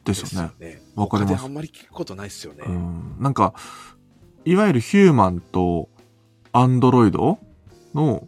[0.04, 0.48] ですすよね。
[0.48, 0.82] よね。
[0.96, 2.64] わかりますあんまり聞くことないですよね。
[2.68, 3.56] うん、なんか、
[4.46, 5.90] いわゆるヒューマンと
[6.52, 7.40] アンドロイド
[7.96, 8.28] の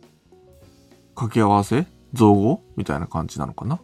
[1.14, 3.80] 掛け合わせ造語みたいな感じなのかな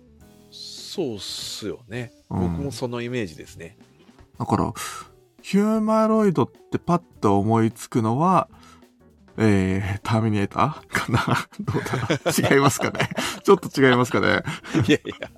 [0.52, 2.12] そうっすよね。
[2.34, 3.78] うん僕もそのイメージですね。
[4.40, 4.74] だから、
[5.42, 8.50] ヒューマロイドってパッと思いつくのは、
[9.38, 11.48] えー、ターミネーターかな？
[11.62, 12.56] どうだ？
[12.56, 13.10] 違いますかね？
[13.44, 14.44] ちょっと違いますかね？
[14.88, 15.30] いやいや。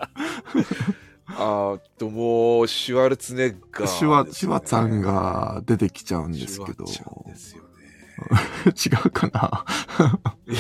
[1.28, 6.86] あと、もう、シュワルツェネッガー、シュワ、シュワさんが出てきちゃうんですけど。
[6.88, 7.70] シュワですよね。
[9.04, 9.66] 違うかな？
[10.48, 10.60] いや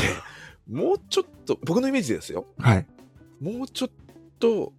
[0.69, 2.45] もうちょっと、僕のイメージですよ。
[2.59, 2.87] はい。
[3.39, 3.89] もうちょっ
[4.39, 4.73] と、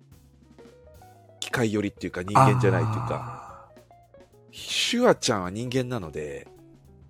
[1.47, 3.69] 機械寄りっていうか人間じゃないっていうか、か。
[4.51, 6.49] シュワちゃんは人間なので、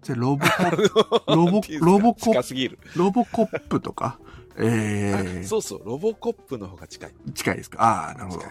[0.03, 2.79] じゃあロボコ、ロボロボコ近すぎる。
[2.97, 4.19] ロボコップとか、
[4.59, 7.15] えあそうそう、ロボコップの方が近い。
[7.29, 7.83] ー、近いですか？
[7.83, 8.41] ああ、なるほど。
[8.41, 8.49] 近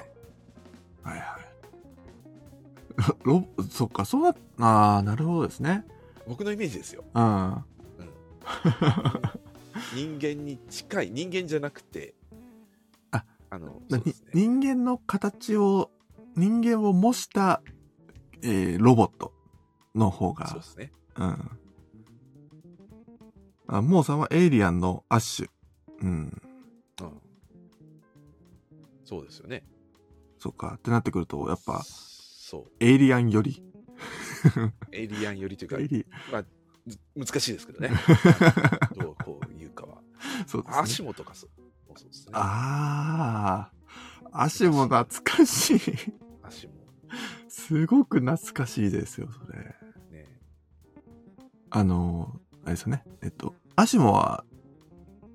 [1.04, 3.16] はいいはい。
[3.24, 5.86] ロボ、 そっか、そうだ、ああ、なるほどですね。
[6.28, 7.04] 僕のイメージですよ。
[7.14, 7.64] うん。
[9.94, 12.16] 人間に近い、人間じゃなくて、
[13.56, 14.14] あ、あの、ね。
[14.34, 15.92] 人間の形を、
[16.36, 17.62] 人間を模した、
[18.42, 19.34] えー、ロボット
[19.94, 20.92] の方がそう、ですね。
[21.18, 21.50] うん。
[23.68, 25.50] あ、モーさんはエイリアンのアッシュ。
[26.02, 26.10] うん。
[27.02, 27.22] うん。
[29.04, 29.64] そうですよね。
[30.38, 30.76] そっか。
[30.78, 32.72] ってなってくると、やっぱ、そう。
[32.80, 33.64] エイリアンより？
[34.92, 36.46] エイリアン寄りというかまあ、
[36.86, 37.90] ず難しいですけどね。
[38.96, 40.02] どうこう言うかは。
[40.46, 40.82] そうですね。
[40.82, 41.48] 足元かそ
[41.96, 42.00] う。
[42.00, 42.32] そうですね。
[42.34, 43.70] あ
[44.32, 45.82] あ、足も懐かしい。
[46.44, 46.74] 足も。
[47.48, 49.60] すごく懐かしいですよ、それ。
[50.12, 50.26] ね。
[51.70, 53.04] あの、あれですよね。
[53.22, 54.44] えっと、アシモは、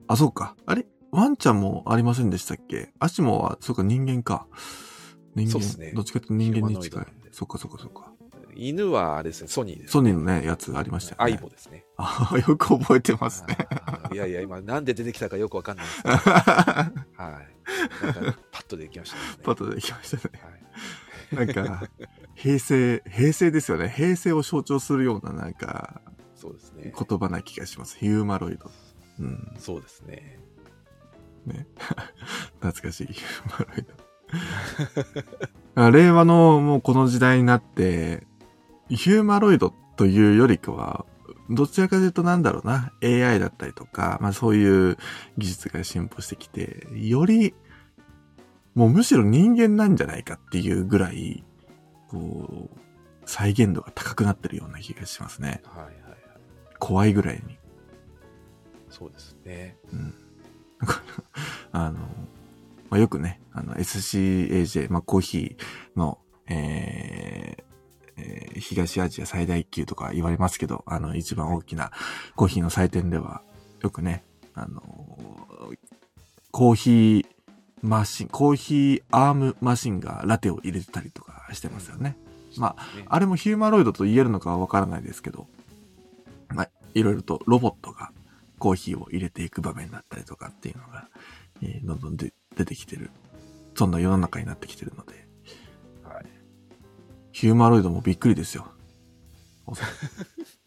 [0.09, 0.57] あ、そうか。
[0.67, 0.87] あれ？
[1.13, 2.93] ワンちゃんもありませんでしたっけ？
[3.01, 4.47] アシモは、そうか、人間か。
[5.35, 8.10] 人間、そうっすねどっちかというと人間に近いそっかそっかそっか。
[8.63, 11.33] 犬はあれですね、ソニーです、ソニーのね、やつありましたよアね。
[11.33, 11.87] イボですね。
[11.97, 13.57] あよく覚えてますね。
[14.13, 18.05] いやいや、今、なんで出てきたかよくわかんないですけど、 はい。
[18.05, 19.23] なんか、パッとできましたね。
[19.43, 20.41] パッとできましたね。
[21.33, 21.47] はい。
[21.47, 21.89] なんか、
[22.35, 23.89] 平成、平成ですよね。
[23.89, 26.03] 平成を象徴するような、なんか、
[26.35, 26.93] そうですね。
[26.95, 27.97] 言葉な気がします。
[27.97, 28.71] ヒューマロイド。
[29.21, 29.55] うん。
[29.59, 30.39] そうですね。
[31.47, 31.67] ね。
[32.61, 34.11] 懐かしいヒューマロイド。
[35.83, 38.27] あ令和のもうこの時代になって、
[38.91, 41.07] ヒューマロイドというよりかは、
[41.49, 44.97] どちらかというとなんだろうな、AI だったりとか、まあそういう
[45.39, 47.55] 技術が進歩してきて、より、
[48.75, 51.45] もうむしろ人間なんじゃないかっていうぐらい、
[52.09, 52.77] こう、
[53.27, 55.61] 再現度が高くなってるような気がしますね。
[55.65, 56.17] はいはいはい。
[56.79, 57.59] 怖いぐらいに。
[58.89, 59.77] そうですね。
[59.93, 60.15] うん。
[61.73, 61.99] あの、
[62.91, 67.40] まあ、よくね、あの、SCAJ、まあ、コーヒーの、えーえー
[68.61, 71.91] 東アジア最大級とか言われますけど、あの、一番大きな
[72.37, 73.43] コーヒーの祭典では、
[73.83, 74.83] よくね、あの、
[76.51, 77.27] コーヒー
[77.83, 82.17] マシン、コーヒーアームマシンがラテを入れてたりとかしてますよね。
[82.59, 85.47] まああれもヒューマロイドと言えるのかはわからないですけど、
[86.49, 88.11] まあ、いろいろとロボットが
[88.59, 91.09] コーヒーを入れていく場面だったりとかっていうのが、
[91.63, 93.11] えーどんどんで出てきてる。
[93.75, 95.30] そんな世の中になってきてるので、はい。
[97.33, 98.67] ヒューマロイドもびっくりですよ。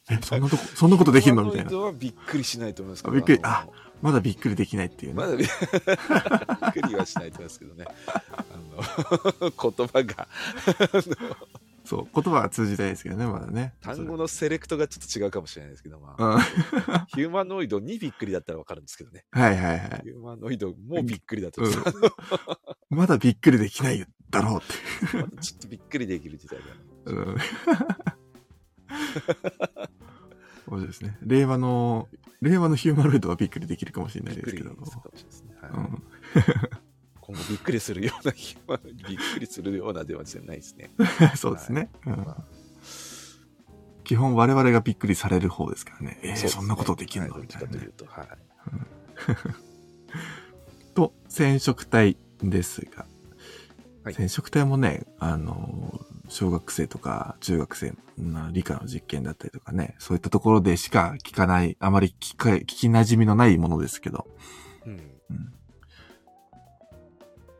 [0.09, 1.45] え、そんなとこ、そんなことできるの？
[1.45, 1.81] みたいなヒュー。
[1.81, 3.13] マノイドはびっくりしないと思いますけど。
[3.13, 3.67] あびっくりのあ
[4.01, 5.21] まだびっくりできないっていうね。
[5.21, 7.85] まだびびっくりはしないと思いますけどね。
[8.07, 8.45] あ
[9.41, 10.27] の言葉が、
[11.85, 13.75] そう、言葉は通じないですけどね、まだね。
[13.81, 16.39] 単語のセレクトがちょっと違うかもしれないですけど、まあ、うん。
[17.07, 19.23] ヒューマノイドにびっくりだったらわかるんですけどね。
[19.31, 20.01] はいはいはい。
[20.03, 21.71] ヒューマノイドもびっくりだと、うん
[22.89, 25.41] まだびっくりできないだろうって。
[25.41, 26.59] ちょっとびっくりできる時代
[27.05, 27.21] だな。
[27.21, 27.37] うん。
[30.69, 31.17] そうですね。
[31.21, 32.07] 令和の、
[32.41, 34.71] 令和のヒューマロイドはびっくりできるかもしれないですけど。
[37.21, 40.91] 今後びっくりするようなヒューマノイド、びっくりするようなではないですね。
[41.35, 41.89] そうですね。
[42.05, 42.43] うんまあ
[44.03, 46.19] 基本我々がびっくりされる方ですからね。
[46.23, 47.35] えーそねそんなことできるの？
[47.35, 47.91] はいみたいなねという。
[47.93, 48.27] と、はい。
[50.93, 53.05] と、染色体ですが、
[54.03, 64.27] はい染色体もね、あの、小学生とか中学生の理科の実験だったりとかね、そういったところでしか聞かない、あまり聞か聞き馴染みのないものですけど、
[64.85, 64.91] うん。
[64.91, 65.53] うん。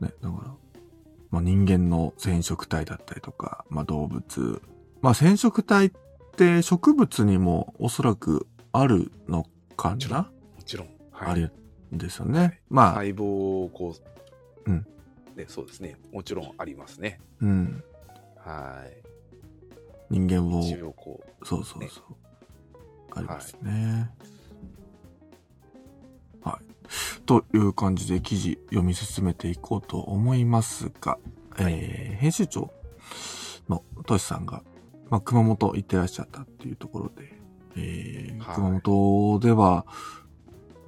[0.00, 0.30] だから、
[1.30, 4.60] まあ、人間の染色体だったりとか、まあ、動物。
[5.00, 5.92] まあ、染色体っ
[6.36, 10.88] て植物にもおそらくあるのかな、もちろん。
[11.10, 11.52] はいある
[11.94, 12.60] んですよね。
[12.68, 13.22] まあ、細胞
[13.64, 13.94] をこ
[14.66, 14.86] う、うん
[15.36, 15.96] ね、そうですね。
[16.12, 17.20] もちろんありますね。
[17.40, 17.82] うん。
[18.38, 19.04] はい。
[20.10, 22.04] 人間を、一応こそうそうそう。
[23.16, 24.10] ありますね。
[26.42, 27.22] はい。
[27.24, 31.18] という感じで記事読み進めていこうと思いますが、
[31.58, 32.72] えー編集長
[33.68, 34.62] のトシさんが、
[35.10, 37.34] まあ、熊本行ってらっしゃったっていうところで、
[37.76, 39.86] えーはい熊本では、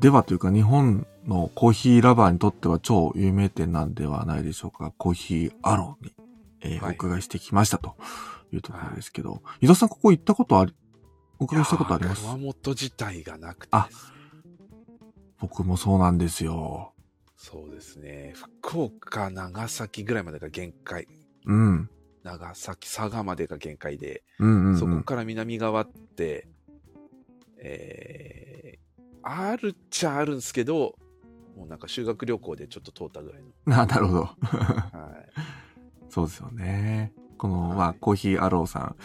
[0.00, 4.92] ではというか日本のコーヒーラバーにとっては超有名店なんではないでしょうか。
[4.96, 6.14] コーヒーアローに、
[6.60, 7.96] えーはいお伺いしてきましたと
[8.52, 10.74] いうところですけど、伊沢さんここ行ったことあり、
[11.38, 11.46] おう。
[11.46, 12.22] 伺いしたことあります？
[12.22, 13.82] 熊本自体がなくてね。
[15.40, 16.92] 僕もそうなんですよ。
[17.36, 18.32] そうですね。
[18.34, 21.06] 福岡、長崎ぐらいまでが限界。
[21.44, 21.90] うん。
[22.22, 24.78] 長崎、佐賀までが限界で、うんうん、うん。
[24.78, 26.48] そこから南側って、
[27.58, 28.45] えー、
[29.28, 30.94] あるっちゃあるんですけど、
[31.56, 33.48] もうなんか修学旅行でちょっと通ったぐらいの。
[33.66, 34.20] な、なるほど。
[34.20, 35.40] はい。
[36.08, 37.12] そうですよね。
[37.36, 38.96] この、はいまあ、コーヒーアローさん。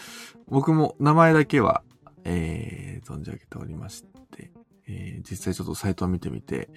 [0.46, 1.82] 僕も名前だけは、
[2.24, 4.52] えー、存じ上げておりまして、
[4.86, 6.70] えー、実際ちょっとサイトを見てみて、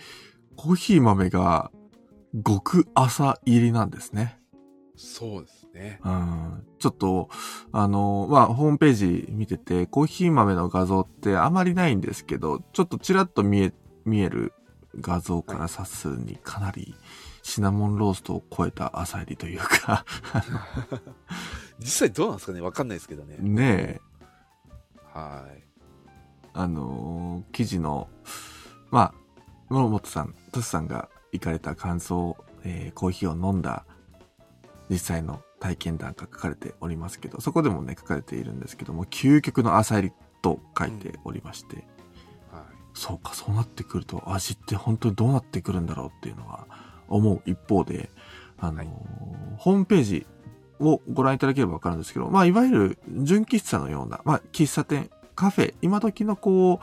[0.56, 1.72] コーヒー豆が
[2.44, 4.40] 極浅入りなんですね。
[4.98, 6.00] そうですね。
[6.04, 6.64] うん。
[6.80, 7.30] ちょっと、
[7.72, 13.74] あの、まあ、ホームページ見てて、コーヒー豆の画像ってあまりないんですけど、ちょっとちらっと見え、
[14.06, 14.54] 見える
[15.02, 16.96] 画像から察するにかなり
[17.44, 20.06] シナモンローストを超えた浅入りというか
[21.80, 22.62] 実際どうなんですかね？
[22.62, 23.36] わかんないですけどね。
[23.40, 24.02] ねえ、
[25.14, 25.64] はい。
[26.54, 28.08] あのー記事の、
[28.92, 29.14] まあ、
[29.70, 33.86] 諸本さん、トシさんが行かれた感想、えーコーヒーを飲んだ
[34.90, 41.86] 実際の体験談が書かれておりますけど、そこでもね、書かれているんですけども、究極の浅入りと書いておりまして、はい。
[42.94, 46.68] そうか、そうなってくると味って本当にどうなってくるんだろうっていうのは
[47.08, 48.10] 思う一方で、
[48.58, 48.90] あのーはい
[49.58, 50.28] ホームページ
[50.80, 56.82] をご覧いただければわかるんですけど、まあ、いわゆる純喫茶のような、まあ、喫茶店、カフェ、今時のこ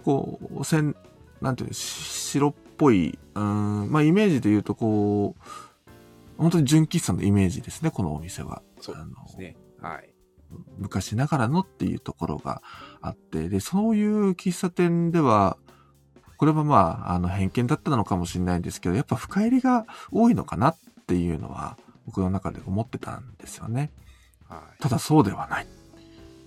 [0.00, 0.94] う、こう、せん、
[1.40, 5.42] なんていうの、し白っぽい、うーん、まあ、イメージで言うとこう、
[6.36, 8.62] 本当に純喫茶のイメージですね、このお店は。
[8.80, 9.56] そうですね。
[9.80, 10.12] はい。
[10.78, 12.62] 昔ながらのっていうところが
[13.00, 15.56] あって、で、そういう喫茶店では、
[16.36, 23.92] これはまあ、あの、偏見だったのかもしれないんですけど、やっぱ深入りが多いのかなっていうのは、僕の中で思ってたんですよね。
[24.48, 24.82] はい。
[24.82, 25.66] ただそうではない。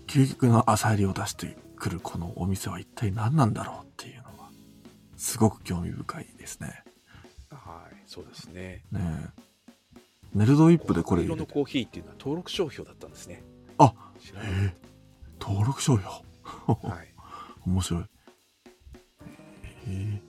[0.08, 4.50] 究極の浅入りを出してくるこのお店は一体何なんだろうっていうのは、
[5.18, 6.84] すごく興味深いですね。
[7.50, 7.96] はい。
[8.06, 8.84] そうですね。
[8.92, 9.30] ね
[10.36, 10.40] え。
[10.40, 11.42] ネルドウィップでこれ入れて。
[11.42, 13.44] 色のコーヒーっていうのは登録商標だったんですね。
[13.78, 14.74] あ知らなかっへえ
[15.40, 16.14] 登録商標。
[16.68, 16.88] た。
[16.88, 17.14] はい。
[17.66, 18.04] 面白い。
[18.04, 18.08] へ
[19.88, 20.22] え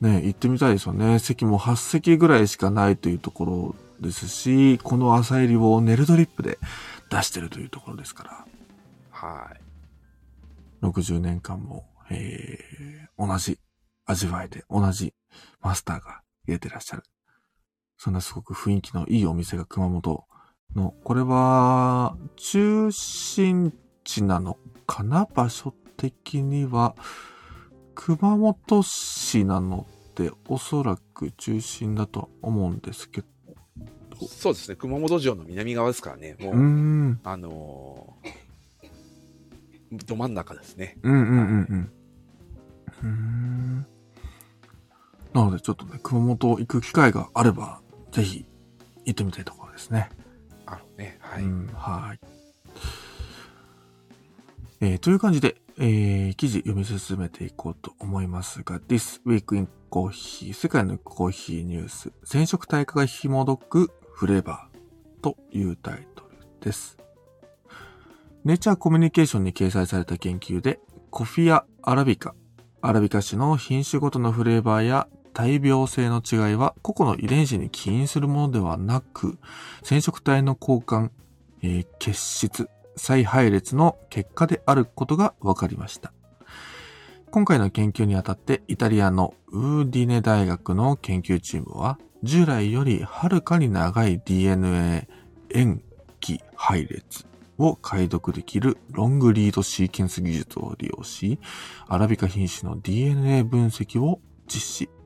[0.00, 1.18] ねえ行ってみたいですよね。
[1.18, 6.58] 席も8席ぐらいしかないというところですし、この朝入りをネルドリップで
[7.10, 8.46] 出してるというところですから、
[9.10, 9.60] はい。
[10.84, 13.60] 60年間も、えー同じ
[14.06, 15.14] 味わいで、同じ
[15.60, 17.04] マスターが入れてらっしゃる。
[18.04, 20.26] そんなすごく雰囲気のいいお店が熊本
[20.76, 23.72] の、これは、中心
[24.04, 26.96] 地なのかな場所的には、
[27.94, 29.86] 熊本市なの
[30.16, 33.26] で、おそらく中心だと思うんですけど、
[34.28, 34.76] そうですね。
[34.76, 36.36] 熊本城の南側ですからね。
[36.40, 40.98] もう、うあのーど真ん中ですね。
[41.02, 41.92] うんうんうんうん。
[43.02, 43.86] うーん。
[45.32, 47.80] なのでちょっとね、熊本行く機会があれば、
[48.14, 48.46] ぜひ
[49.04, 50.08] 行ってみたいところですね。
[50.66, 51.18] あのね。
[51.20, 51.42] はい。
[51.42, 52.20] うん、はい。
[54.80, 66.96] えーという感じで、えー記事読み進めていこうと思いますが、This Week in Coffee 世界のコーヒーニュース染色体化が紐解くフレーバーというタイトルです。
[68.44, 70.78] ネイチャーコミュニケーションに掲載された研究で、
[71.10, 72.36] コフィア・アラビカ、
[72.80, 79.36] アラビカ種の品種ごとのフレーバーや大病性の違いは個々の遺伝子に起因するものではなく、
[79.82, 81.10] 染色体の交換、
[81.62, 86.12] えー結質、再配列の結果であることが分かりました。
[87.32, 95.08] 今回の研究にあたってイタリアのウーディネ大学の研究チームは従来よりはるかに長い DNA
[95.50, 95.82] 塩
[96.20, 97.26] 基配列
[97.58, 101.40] を解読できるロングリードシーケンス技術を利用し、
[101.88, 105.03] アラビカ品種の DNA 分析を実施。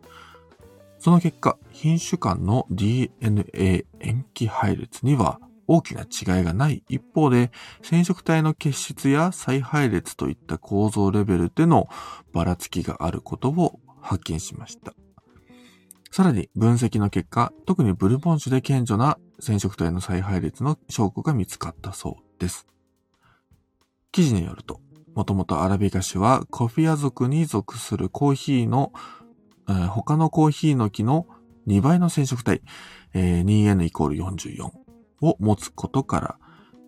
[0.98, 11.88] その結果、品種間の DNA 塩基配列には大きな違いがない一方で、染色体の結質や再配列といった構造レベルでの
[12.32, 14.94] ばらつきがあることを発見しました。
[16.10, 22.66] さらに分析の結果、特にブルボン種で顕著な染色体の再配列の証拠が見つかったそうです。
[24.10, 24.80] 記事によると、
[25.14, 28.92] もともとアラビカ種はコフィア属に属するコーヒーの、
[29.68, 31.26] 他のコーヒーの木の
[31.66, 32.62] 2倍の染色体、
[33.14, 34.70] えー 2N イコール44
[35.20, 36.38] を持つことから、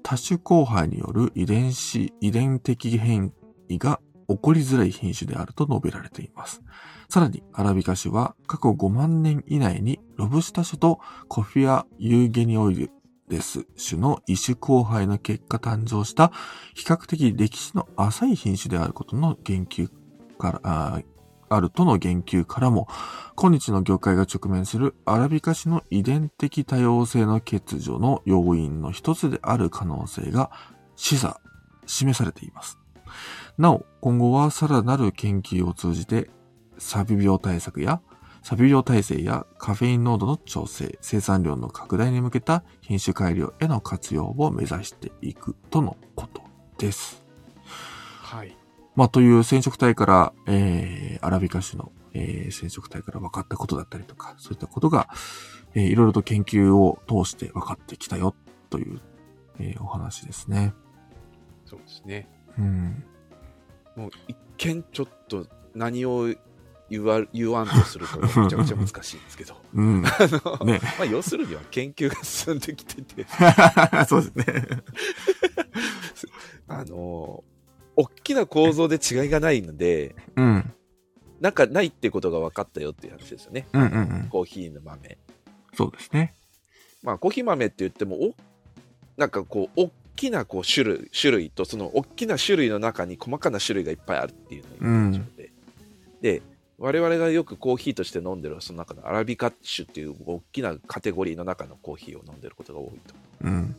[0.02, 3.32] 多種交配による遺伝子、遺伝的変
[3.68, 6.62] 異が起こりづらい品種であると述べられています。
[7.08, 12.88] さらに、アラビカ種は過去5万年以内にロブスタ種とコフィア・ユーゲニオイ
[13.28, 16.32] デス種の異種交配の結果誕生した
[16.74, 19.90] 比較的歴史の浅い品種であることの言及
[20.38, 21.02] から、
[21.50, 22.86] あるとの言及からも、
[23.34, 30.52] 今日の業界が直面するアラビカ種の遺伝的多様性の欠如の要因の一つである可能性が
[30.94, 31.38] 示唆、
[31.86, 32.78] 示されています。
[33.58, 36.30] なお、今後はさらなる研究を通じて、
[36.78, 38.00] サビ病対策や、
[38.42, 46.42] サビ病耐性やカフェイン濃度の調整、生産量の拡大に向けた品種改良への活用を目指していくとのこと
[46.78, 47.24] です。
[47.64, 48.59] はい。
[49.00, 55.08] まあ、という染色体から、えー、アラビカ種の、えー、染色体から分かったことだったりとか、そういったことが、
[55.74, 58.34] えー、いろいろと研究を通して分かってきたよ、
[58.68, 59.00] という、
[59.58, 60.74] えーお話ですね。
[61.64, 62.28] そうですね。
[62.58, 63.02] うん。
[63.96, 66.34] もう一見ちょっと何を
[66.90, 70.04] 言わ言わんとすると めちゃくちゃ難しいんですけど、うん。
[70.04, 70.10] あ
[70.60, 70.78] のね。
[70.98, 73.24] まあ、要するには研究が進んできてて、
[74.06, 74.44] そうですね。
[76.68, 77.42] あの、
[77.96, 80.72] 大きな構造で違いがないので、うん。
[81.40, 83.66] なんかないってことが分かったよっていう話ですよね。
[83.72, 84.28] うんうんうん。
[84.30, 85.18] コーヒーの豆。
[85.74, 86.34] そうですね。
[87.02, 88.34] まあ、コーヒー豆って言っても、お
[89.16, 95.52] なんかこう、大きなこう種類種類と、その大きな種類の中に細かな種類がいっぱいあるっていうのがうん印象で、
[96.20, 96.42] で、
[96.78, 103.14] 我々がよくコーヒーとして飲んでるその中のアラビカ種っていう大きなカテゴリーの中のコーヒーを飲んでることが多いと。
[103.42, 103.76] うん。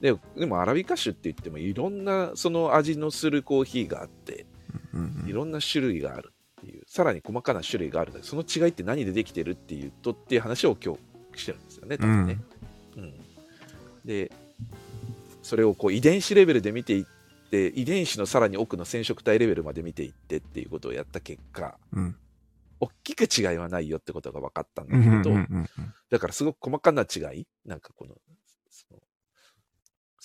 [0.00, 4.46] ででもアラビカ種って言ってもいろんなその味のするコーヒーがあって
[4.92, 5.28] うんうん。
[5.28, 10.94] いろんな種類があるっていうさらに細かな種類があるのでその違いって何でできてるっていうとっていう話を今
[11.34, 12.38] 日してるんですよね多分ね。
[12.96, 13.14] うん
[14.04, 14.30] で
[15.42, 17.04] それをこう遺伝子レベルで見ていっ
[17.50, 22.16] て遺伝子のさらに奥の染色体レベルまで見ていってっていうことをやった結果うん。
[22.78, 25.68] 大きく違いはないよってことが分かったんだうんうんけど、うんうん。
[26.10, 28.14] だからすごく細かな違いなんかこの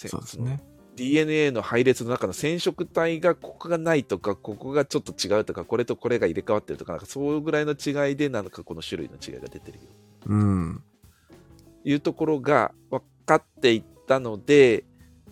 [0.09, 0.61] そうですね。
[0.95, 9.83] DNA の配列の中の染色体がここがないとかここがちょっと違うとかこれとこれが入れ替わってるとかなんかそうぐらいの違いでなんかこの種類の違いが出てるよ
[10.27, 10.83] うん。
[11.83, 14.83] いうところが分かっていったので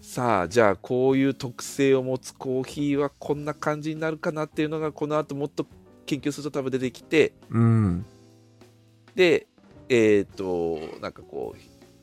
[0.01, 5.67] さあじゃあこういう特性を持つコーヒーはこんな感じになるかなっていうのがこの後もっと
[6.05, 8.05] 研究すると多分出てきてうん。
[9.13, 9.47] で
[9.89, 11.59] えっ、となんかこう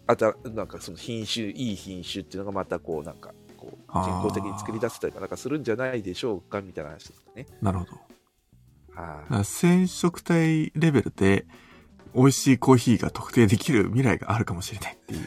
[0.07, 7.46] あたなんかその品種いい品種っていうのがまたこうなんかこう人工的に作り出せたりとかなんかするんじゃないでしょうかみたいな話ですかね。
[7.61, 7.92] なるほど。
[9.44, 11.46] 染色体レベルで
[12.14, 15.18] 美味しいコーヒーが特定できる未来があるかもしれないってい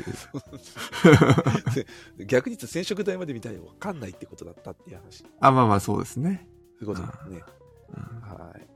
[2.19, 2.25] う。
[2.25, 5.19] 逆に言うと染色体まで見たら分かんないってことだったっていう話。
[5.19, 6.47] そうあ、まあまあそうですね。
[6.81, 7.41] いうことですね。
[7.53, 7.58] うん
[7.93, 8.67] はい。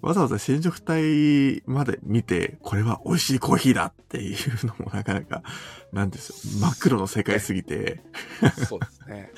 [0.00, 5.42] わざわざ染色体まで見て、これは美味しいコーヒーだっていうのもなかなか、
[5.92, 6.60] なんですよ。
[6.60, 8.02] 真っ黒の世界すぎて、
[8.68, 9.32] そうですね。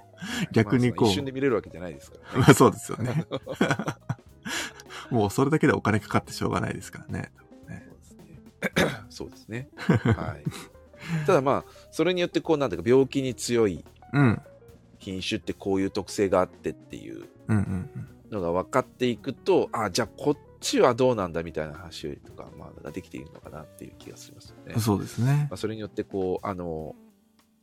[0.52, 2.38] 逆にこうまあ一瞬で見れるわけじゃないですからね。
[2.40, 3.26] ま あそうですよね。
[5.10, 7.32] もうそれだけでお金かかってしょうがないですからね。
[7.62, 8.98] そうですね。
[9.10, 9.68] そうですね。
[9.76, 11.26] はい。
[11.26, 14.40] ただまあ、それによってこうなんだか病気に強いうん。
[14.98, 17.90] 品種ってこういう特性があってっていううんうん
[18.32, 24.80] のが分かっていくと、あ、じゃあこっちはどうなんだみたいな話とか、まあ、ができているのかなっていう気がしますよねうん。。
[24.80, 25.56] そうですねまあ、。
[25.56, 26.94] それによってこう、あの、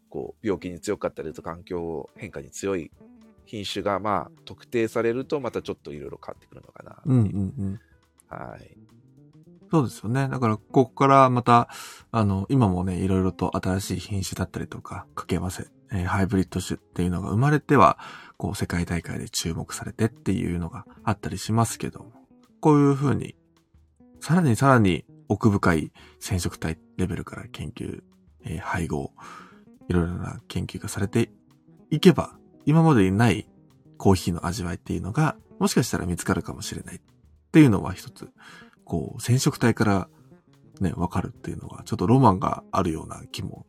[0.09, 2.91] こう病気に強かったりとか環境変化に強い
[3.45, 6.97] 品種がまあ特定されるとまたちょっといろいろ変わってくるのかな。
[7.05, 7.79] うんうんうん。
[8.27, 8.77] はい。
[9.71, 10.27] そうですよね。
[10.27, 11.69] だから、ここからまた、
[12.11, 17.99] あの、今もね、いろいろと新しい品種だったりとか、掛け合わせ、えーハイブリッド種っていうのが生まれては、
[18.37, 22.11] こう、世界大会で注目されてっていうのがあったりしますけど、
[22.61, 23.35] こういうふうに、
[24.19, 28.01] さらにさらに奥深い染色体レベルから研究、
[28.43, 29.13] えー配合、
[29.87, 31.31] いろいろな研究がされて
[31.91, 33.47] いけば、今までにない
[33.97, 36.99] コーヒーの味わいっていうのが、もしかしたら見つかるかもしれないっ
[37.51, 38.29] ていうのは一つ、
[38.89, 40.09] こう、染色体から
[40.81, 43.65] ね、わかるっていうのは、ちょっとロマンがあるような気も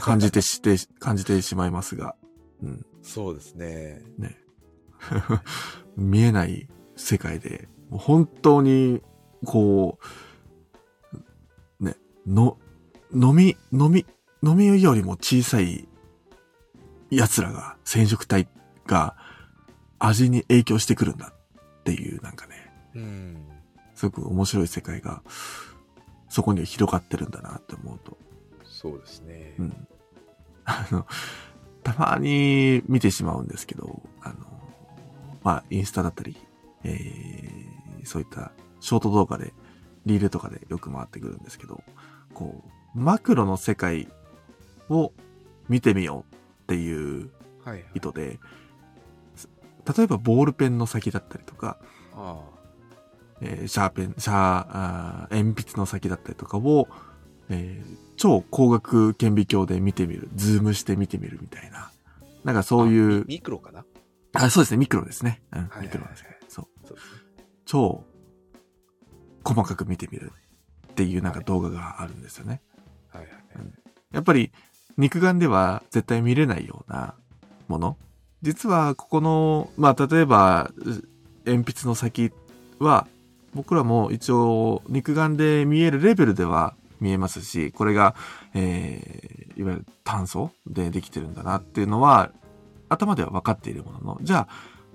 [0.00, 2.16] 感じてして、 感じてしまいますが、
[2.62, 4.02] うん、そうですね。
[4.18, 4.36] ね。
[5.96, 9.02] 見えない世界で、本当に、
[9.44, 9.98] こ
[11.80, 11.96] う、ね、
[12.26, 12.58] の、
[13.14, 14.04] 飲み、飲み、
[14.42, 15.88] 飲みよりも小さい
[17.10, 18.48] 奴らが、染色体
[18.86, 19.16] が
[20.00, 23.55] 味に影響してくるんだっていう、なんかね、うん。
[23.96, 25.22] すごく面白い世界が、
[26.28, 28.16] そこには広がってるんだなって思うと。
[28.64, 29.54] そうですね。
[29.58, 29.86] うん。
[30.66, 31.06] あの、
[31.82, 34.34] たまに見てしまうんですけど、あの、
[35.42, 36.36] まあ、インスタだったり、
[36.84, 39.54] えー、そういったショート動画で、
[40.04, 41.82] リールとかでよく回ってくるんですけど、
[42.34, 42.62] こ
[42.94, 44.08] う、マクロの世界
[44.88, 45.12] を
[45.68, 47.30] 見てみようっていう
[47.64, 47.84] はい、はい。
[47.94, 48.38] 意図で、
[49.34, 49.48] す
[49.96, 51.78] 例えばボールペンの先だったりとか、
[52.14, 52.40] あ
[53.40, 56.88] えーシャーペン、シャー、鉛筆の先だったりとかを、
[57.48, 61.90] えー超光学顕微鏡で見てみる、ズームして見てみるみたいな。
[62.44, 63.84] なんかあそういうミ、ミクロかな？
[64.32, 65.42] あ、そうですね、ミクロですね。
[65.52, 66.38] うん、ミクロですね。
[66.48, 66.66] そう。
[66.86, 66.96] そう。
[67.66, 68.04] 超
[69.44, 70.32] 細かく見てみる
[70.86, 72.62] っていうなんか動画があるんですよね。
[73.10, 73.68] はいはいはい。
[74.12, 74.50] やっぱり
[74.96, 77.16] 肉眼では絶対見れないような
[77.68, 77.98] もの。
[78.40, 81.02] 実はここの、まあ例えばう
[81.44, 82.32] 鉛筆の先
[82.78, 83.06] は
[83.56, 88.14] 僕らも一応肉眼で見えるレベルでは見えますし、これが、
[88.54, 92.30] えー、いわゆる炭素でできてるんだなっていうのは
[92.88, 94.48] 頭では分かっているものの、じゃあ、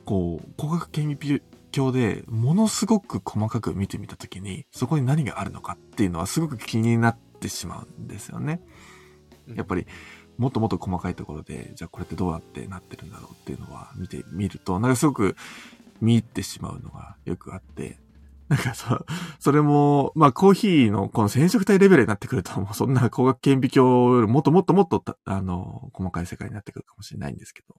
[0.05, 1.41] こう、光学顕微
[1.71, 8.61] 況でものすごく細かく見てみたときに、そこに何があるのかっていうのはすごく気になってしまうんですよね。
[9.55, 9.85] やっぱり、
[10.37, 15.35] もっともっと細かいところで、じゃあこれってどうやってなってるんだろうっていうのは見てみると、なんかすごく
[15.99, 17.99] 見入ってしまうのがよくあって、
[18.51, 19.05] なんかそ、
[19.39, 27.75] それも、まあコーヒーのこの染色体レベルになってくると、もうそんな光学顕微鏡よりもっともっともっと、あの、細かい世界になってくるかもしれないんですけど、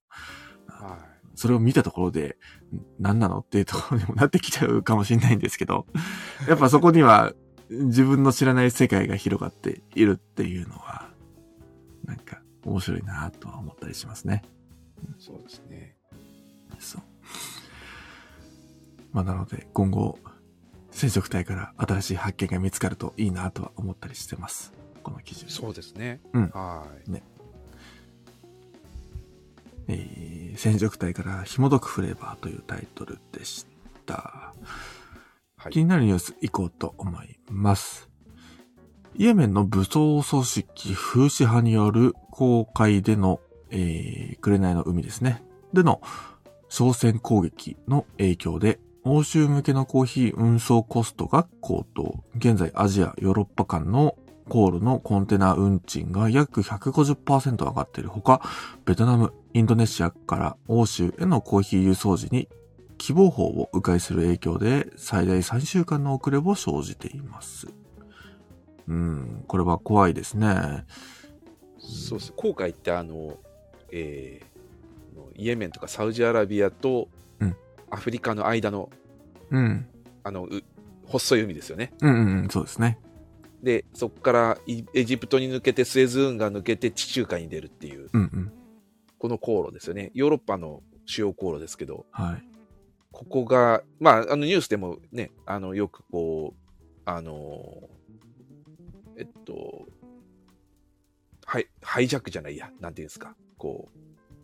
[0.66, 0.98] はい、
[1.34, 2.38] それを見たところで、
[2.98, 5.84] 何なのっていうところにもなってきちゃうかもしれないんですけど、
[6.48, 7.34] やっぱそこには
[7.68, 11.10] 自分の知らない世界が広がっているっていうのは、
[12.06, 14.42] なんか面白いなとは思ったりしますね。
[15.18, 15.96] そうですね。
[16.78, 17.02] そう。
[19.12, 20.18] まあなので今後、
[20.92, 24.72] 染色体から新しい発見が見つかるといいなとは思ったりしてます。
[25.02, 25.46] この記事。
[25.48, 26.20] そうですね。
[26.32, 26.48] うん。
[26.50, 27.10] はい。
[27.10, 27.22] ね。
[29.88, 33.66] えー、染色体から紐解くフレーバーというタイトルでし
[34.06, 34.54] た。
[35.56, 38.08] はい、気になるニュースいこうと思います。
[39.14, 43.40] イエメンの武装組織風刺派による公開での、
[43.70, 45.44] えー、紅の海ですね。
[45.72, 46.00] での
[46.68, 52.22] 商船攻撃の影響で欧州向けのコーヒー運送コストが高騰。
[52.36, 54.16] 現在アジア、ヨーロッパ間の
[54.48, 58.42] 航路のコンテナ運賃が約150%上がっているほか、
[58.84, 62.48] ベトナム、インドネシアから欧州へのコーヒー輸送時に
[62.96, 67.66] 希望法を迂回する影響で最大3週間の遅れを生じています。
[68.86, 70.84] うん、これは怖いですね。
[71.78, 72.32] そうです。
[72.36, 73.36] 航海ってあの、
[73.90, 77.08] えー、イエメンとかサウジアラビアと
[77.92, 78.90] アフリカの間の、
[79.50, 79.86] うん。
[80.24, 80.48] あの、
[81.04, 81.92] 細い海ですよね。
[82.00, 82.98] うんうん、そうですね。
[83.62, 84.58] で、そこから
[84.94, 88.52] エジプトに抜けてスエズ運河抜けて地中海に出るっていう、うんうん、
[89.18, 90.10] この航路ですよね。
[90.14, 92.42] ヨーロッパの主要航路ですけど、はい、
[93.12, 96.72] ここが、まあ、あのニュースでもね、あのよくこう、
[97.04, 97.88] あの、
[99.16, 99.86] えっと、
[101.44, 103.98] はい、ハイジャックじゃないや、なんていうんですか、こう。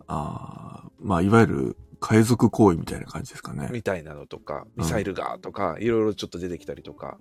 [0.06, 3.68] ああ、まあ、いわゆる海賊行為みたいな感じですかね。
[3.72, 7.18] みたいなのとか、ミサイルがとか、いろいろちょっと出てきたりとか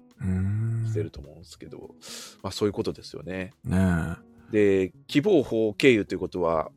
[0.86, 1.96] してると思うんですけど、
[2.44, 3.54] まあそういうことですよね。
[3.64, 4.16] ね
[4.52, 6.72] で、希望法経由ということは、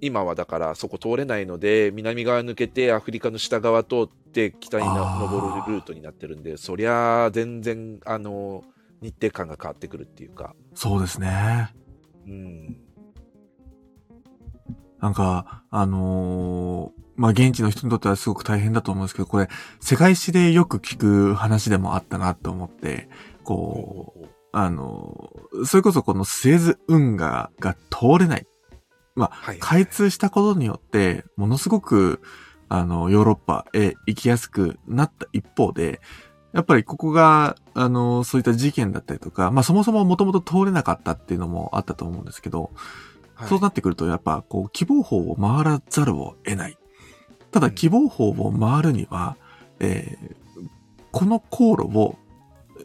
[0.00, 8.64] 今はだからそこ通れないので、南側抜けてアフリカの下側通って北に登るルートになってるんで、そりゃあ全然、あの、
[9.02, 10.54] 日程感が変わってくるっていうか。
[10.74, 11.74] そうですね。
[12.26, 12.76] うん。
[15.00, 23.10] なんか、あのー、まあ、現地の人にとってはすごく大変だと思うんですけど、これ、世界史でよく聞く話でもあったなと思って、
[23.44, 25.30] こう、あの、
[25.66, 28.46] それこそこのスエズ運河が通れない。
[29.16, 32.22] まあ、はい、開通したことによって、ものすごく、
[32.70, 36.00] あの、ヨーロッパへ行きやすくなった一方で、
[36.54, 42.70] やっぱりここが、あの、そういった事件だったりとか、まあそもそももともと通れなかったっていうのもあったと思うんですけど、
[43.34, 46.79] はい、そうなってくると、やっぱ、こう、希望法を回らざるを得ない。
[47.50, 49.36] ただ希望法を回るには、
[49.80, 50.68] えー、
[51.10, 52.16] この航路を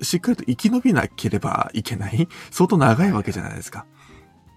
[0.02, 3.86] しっかりと生き延びなければいけない、相当長いわけじゃないですか。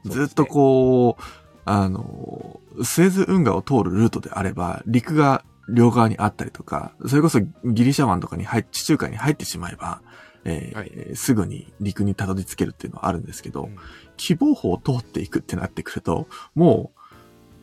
[0.04, 1.22] ずっとこう、
[1.64, 10.00] あの、スエズ運河を通るルートであれば、陸が両側にあったりとか、それこそギリシャ湾とかに入地中海に入ってしまえば、
[10.44, 13.76] えーはい、すぐに陸にたどり着けるっていうのはあるんですけど、うん、
[14.16, 16.97] 希望法を通っていくってなってくると、もう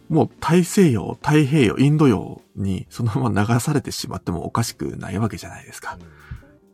[0.09, 5.97] もう大西洋、太平洋、インド洋にそのまま流されてしまってもおかしくないわけじゃないですか。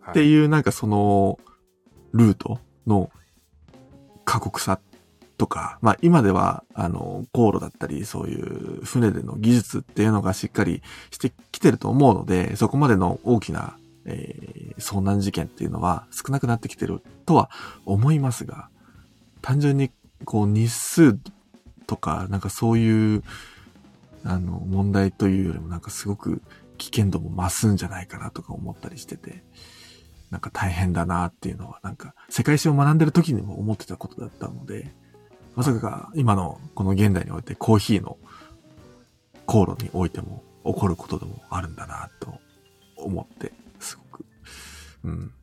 [0.01, 1.39] はい、っていうなんかその
[2.13, 3.09] ルートの
[4.25, 4.79] 過酷さ
[5.37, 17.49] とか、まあ今ではあの航路だったりそういう船での技術っていうのがしっかりしてきてると思うので、そこまでの大きな、えー、遭難事件っていうのは少なくなってきてるとは
[17.85, 18.69] 思いますが、
[19.41, 19.89] 単純に
[20.25, 21.17] こう日数
[21.87, 23.23] とか、なんかそういう、
[24.23, 26.41] あの、問題というよりもなんかすごく
[26.77, 29.43] 危険度も増すんじゃないかなとか思ったりしてて、
[30.29, 34.91] なんか大変だなっていうのは、なんか世界史を学んでる時にも思ってたことだったので、
[35.55, 38.17] まさか今のこの現代においてコーヒーの
[39.45, 42.39] 航路においても起こることでもあるんだなと
[42.95, 44.25] 思って、すごく、
[45.03, 45.33] うん。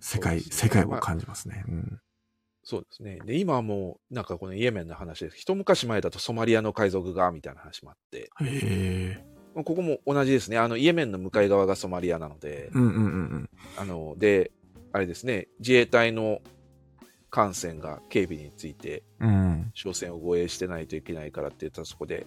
[0.00, 1.64] 世界、ね、世界を感じますね。
[1.68, 2.00] うん
[2.70, 3.18] そうですね。
[3.24, 5.36] で、今はもう、なんかこのイエメンの話です。
[5.36, 8.30] 一昔前だとソマリアの海賊が、みたいな話もあって。
[8.44, 9.24] へ
[9.56, 10.56] ここも同じですね。
[10.56, 12.70] あの、イエメンの向かい側がソマリアなので。
[12.72, 13.08] うんうんう
[13.38, 13.50] ん。
[13.76, 14.52] あの、で、
[14.92, 16.42] あれですね、自衛隊の
[17.28, 22.24] 艦船が警備について、うん、商船を護衛してないといけないからって言ったらそこで、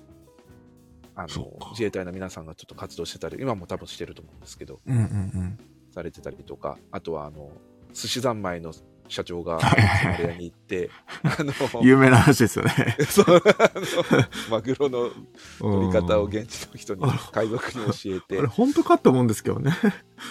[1.15, 5.59] あの自衛隊の皆さんがちょっと活動してたり今も多分してると思うんですけどうんうんうん。
[5.93, 7.51] されてたりとかあとはあの
[7.93, 8.73] 寿司三昧の
[9.07, 10.89] 社長がソマリアに行って
[11.23, 12.97] あの有名な話ですよね。
[13.07, 15.11] そうあのマグロの
[15.59, 17.01] 取り方をうん現地の人に
[17.31, 19.71] 海賊に教えてあれ、本当かって思うんですけどね。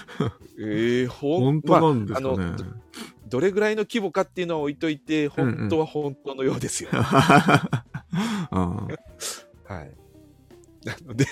[0.58, 2.36] えー、ほん本当なんですかね。
[2.36, 2.64] まあど
[3.28, 6.98] どれぐらいの規模かっていうのは置いといて本当は本当のようですよ、うん
[9.72, 9.90] はい。
[10.84, 11.26] なので、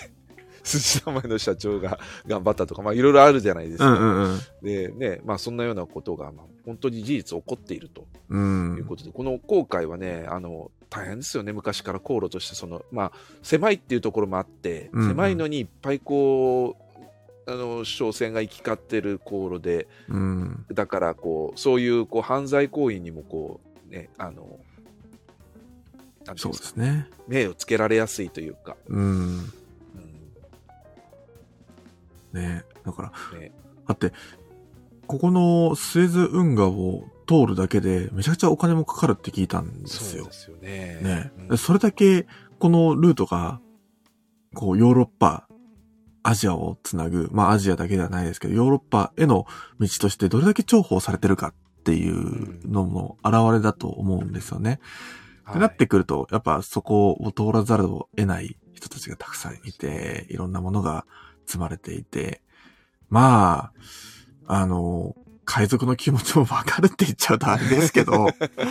[0.63, 3.93] 寿司三昧の社長が頑張ったとか、まあいろいろあるじゃないですか。
[3.93, 4.41] うんうんうん。
[4.63, 16.77] で、ね、まあそんなようなことが、まあ、本当に事実起こっているとうんいうことで、この航海はね、あの、大変ですよね、昔から航路として、その、まあ、狭いっていうところもあって、うんうん狭いのにいっぱいこ
[17.47, 20.67] う、あの、商船が行き交ってる航路で、うん。
[20.73, 24.61] だから、こう、そういう、こう、犯罪行為にも、こう、ね、あの、
[26.37, 27.09] そううんですね。
[27.27, 29.53] 目をつけられやすいというか、うん。
[32.33, 33.53] うんねだから、ね、
[33.87, 34.13] だって、
[35.07, 40.33] ここのスエズ運河を通るだけでめちゃくちゃお金もかかるって聞いたんですよそうで。
[40.33, 41.01] すよね。
[41.03, 42.27] ね、うんそれだけ
[42.59, 43.61] このルートが、
[44.55, 45.49] こうヨーロッパ、
[46.23, 49.47] アジアをつなぐ、まあアジアだけではないですけど、ヨーロッパへの
[49.79, 54.71] 道としてどれだけ重宝されてるかっていうのも現れだと思うんですよね。
[54.71, 54.79] はい
[55.51, 61.07] ってなってくると、やっぱそこを通らざるを得ない人たちがたくさんいて、いろんなものが
[61.51, 62.43] 積まれていて、
[63.09, 63.73] ま
[64.47, 68.29] あ、あの、海賊の気持ちもわかるって言っちゃうとあれですけど、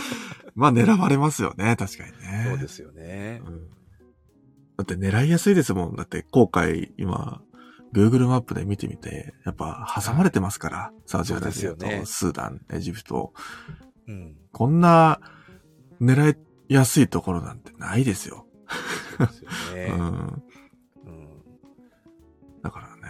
[0.54, 2.46] まあ狙われますよね、確かにね。
[2.48, 3.42] そうですよね。
[3.44, 3.68] うん
[4.78, 5.94] だって狙いやすいですもん。
[5.94, 7.42] だって後悔今、
[7.92, 13.34] Google マップで見てみて、やっぱ挟まれてますから、サウジアラビアとそうですよねスーダン、エジプト。
[14.08, 14.36] うん。
[14.52, 15.20] こんな
[16.00, 18.46] 狙いやすいところなんてないですよ。
[19.18, 19.88] そうですようね。
[19.88, 20.00] ん。
[20.00, 20.42] うん。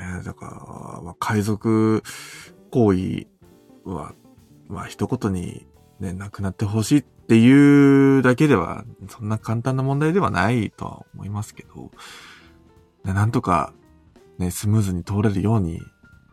[0.00, 0.46] だからね、だか
[0.96, 2.02] ら、まあ、海賊
[2.70, 3.26] 行為
[3.84, 4.14] は、
[4.68, 5.66] まあ一言に
[6.00, 11.90] ね、なくなってほしいっていうだけでは、そんな簡単な問題ではないとは思いますけど、
[13.04, 13.72] ね、なんとか、
[14.38, 15.80] ね、スムーズに通れるように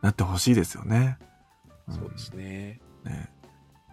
[0.01, 1.17] なってほしいですよね。
[1.89, 2.79] んそうですね。
[3.03, 3.29] ね。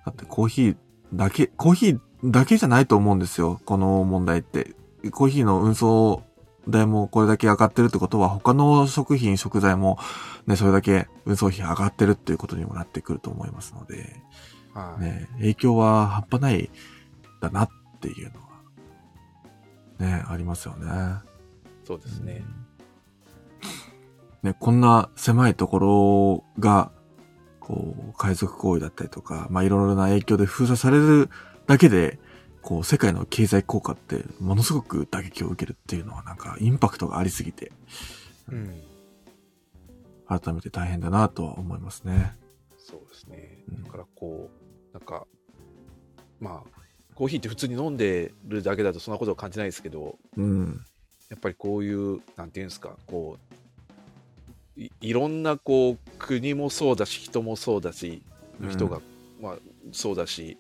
[0.07, 0.77] だってコーヒー
[1.13, 4.75] だけ、コーヒーだけじゃないと思うんですよ、この問題って。
[5.11, 6.23] コーヒーの運送
[6.69, 9.99] 代もこれだけ上がってるってことは、他の食品、食材も
[10.47, 14.21] ね、それだけ運送費上がってるっていうことにもなってくると思いますので、
[14.75, 15.03] はい。
[15.03, 16.71] ね、影響は半端ない
[17.41, 18.41] だなっていうの
[20.09, 20.89] は、ね、ありますよね。
[21.85, 22.45] そうですね。
[24.43, 26.91] ね、こんな狭いところが、
[27.61, 31.31] こう、海賊行為だったりとか、まあ、いろいろな影響で封鎖される
[31.67, 32.19] だけで、
[32.65, 37.71] こう、世界の経済効果って、ものすごく打撃を受けるっていうのは、なんか、インパクトがありすぎて、
[38.49, 38.83] うん。
[40.27, 42.35] 改めて大変だなとは思いますね。
[42.79, 43.59] そうですね。
[43.69, 45.27] うんだからこう、なんか、
[46.41, 46.71] まあ、
[47.15, 50.85] コーヒーって普通に飲んでるだけだとそんなことを感じないですけど、うん。
[51.29, 53.39] やっぱりこういう、なんていうんですか、こ
[54.77, 58.23] う、いいろんなこう国もそうだし、人もそうだし、
[58.71, 59.01] 人が、
[59.41, 59.57] まあ、
[59.93, 60.57] そうだし、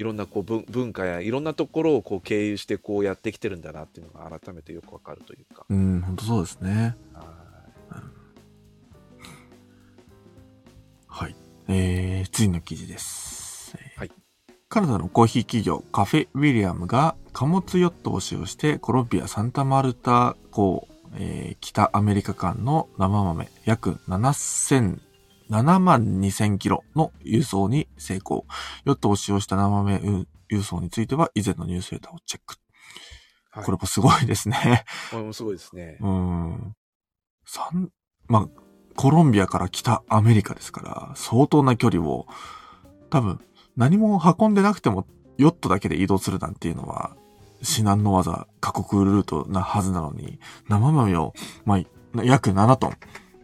[0.00, 5.66] いろんなこう文文化やいろんなところをこう経由してこうやってきてるんだなっていうのが改めてよくわかるというか。
[5.68, 6.96] うん、本当そうですね。
[7.12, 7.26] はい
[11.06, 11.36] はい。
[11.68, 13.76] えー、次の記事です。
[13.76, 14.10] えーはい
[14.70, 20.86] カナダのコーヒー企業カフェウィリアムが貨物ヨットを使用してコロンビア・サンタマルタ港、
[21.16, 25.00] えー北アメリカ間の生豆約7000
[25.50, 28.46] 7万2000キロの輸送に成功。
[28.84, 32.56] ヨットを使用した生豆輸輸送については以前のニュースレターをチェック。
[33.50, 34.84] はい、これもすごいですね。
[35.10, 35.98] これもすごいですね。
[36.00, 36.76] うん。
[37.44, 37.90] 三、
[38.28, 38.48] まあ、
[38.96, 42.26] コロンビアから北アメリカですから、相当な距離を、
[43.10, 43.40] 多分、
[43.76, 47.16] 何も運んでなくても、ヨットだけで移動するなんていうのは、
[47.62, 50.38] 至難の技、過酷ルートなはずなのに、
[50.68, 51.34] 生豆を、
[51.64, 52.92] まあ、約7トン、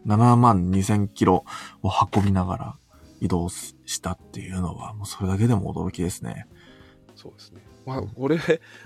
[0.07, 1.43] 7万2000キロ
[1.83, 2.75] を運びながら
[3.19, 6.47] 移動したっていうのは、もうそれだけでも驚きですね。
[7.15, 7.61] そうですね。
[7.87, 8.37] まあ、これ、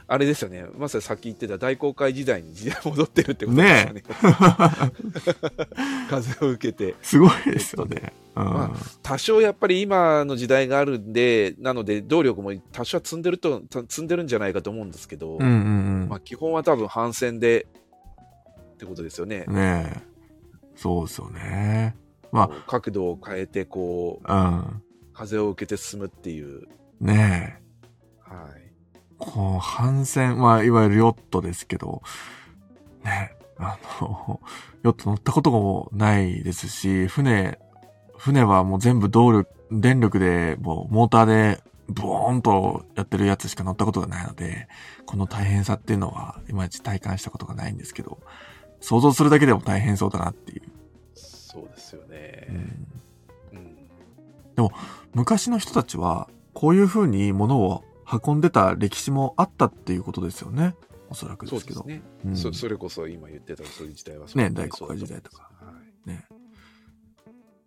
[0.07, 0.63] あれですよね。
[0.77, 4.03] まさにさっき言ってた大航海時代に時代戻ってるってことですよね。
[6.07, 6.93] 風を受けて。
[7.01, 8.13] すごいですよね。
[8.35, 8.43] うん。
[8.45, 15.47] ま多少やっぱり今の時代があるんで、なので動力も多少は積んでると、た積んでるんじゃないかと思うんですけど、うんうん
[16.03, 16.07] うん。
[16.07, 17.65] まあ基本は多分反戦で
[18.73, 19.45] ってことですよね。
[19.47, 20.10] ねえ。
[20.81, 21.95] そうですよね。
[22.31, 24.81] まこう角度を変えて、こう、あ、
[25.13, 26.67] 風を受けて進むっていう。
[26.99, 27.07] うん。
[27.07, 28.31] ねえ。
[28.33, 28.73] はい。
[29.19, 32.01] こう、帆船、まあ、いわゆるヨットですけど、
[33.03, 33.45] ねえ。
[33.59, 34.41] あの、
[34.81, 37.59] ヨット乗ったこともないですし、船、
[38.17, 44.67] 船はもう全部動力、電力で、もうモーターで、ボーンとやってるやつしか乗ったことがないので、
[45.05, 48.17] この大変さっていうのは、いまいち体感したことがないんですけど、
[48.81, 50.63] 想像するだけでも大変そうだなっていう。
[51.15, 52.47] そうですようね。
[52.51, 52.87] ん
[54.57, 54.69] うん。
[55.13, 57.83] 昔の人たちは、こういう風に物を
[58.25, 60.75] 運んでた歴史もあったっていうことですよね。
[61.09, 61.81] おそらくですけど。
[61.81, 62.03] そうですね。
[62.25, 65.49] うんそそれこそ今言ってたそういう時代はね大航海時代とか。
[65.59, 65.73] は
[66.05, 66.25] いね。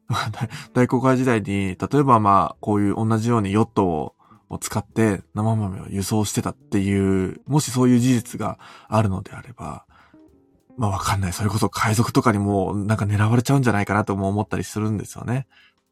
[0.75, 4.15] 大航海時代に、例えばまあ、こういう同じようにヨットを
[4.51, 8.59] を使って生豆を輸送してたっていう、もしそういう事実が
[8.89, 9.85] あるのであれば、
[10.77, 11.33] まあわかんない。
[11.33, 15.47] それこそ海賊とかにもなんか狙われちゃうんじゃないかなとも思ったりするんですよね。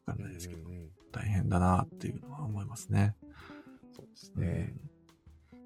[0.05, 0.69] わかんないですけど、
[1.11, 3.15] 大変だなっていうのは思いますね。
[3.95, 4.73] そうですね。
[4.77, 4.83] うん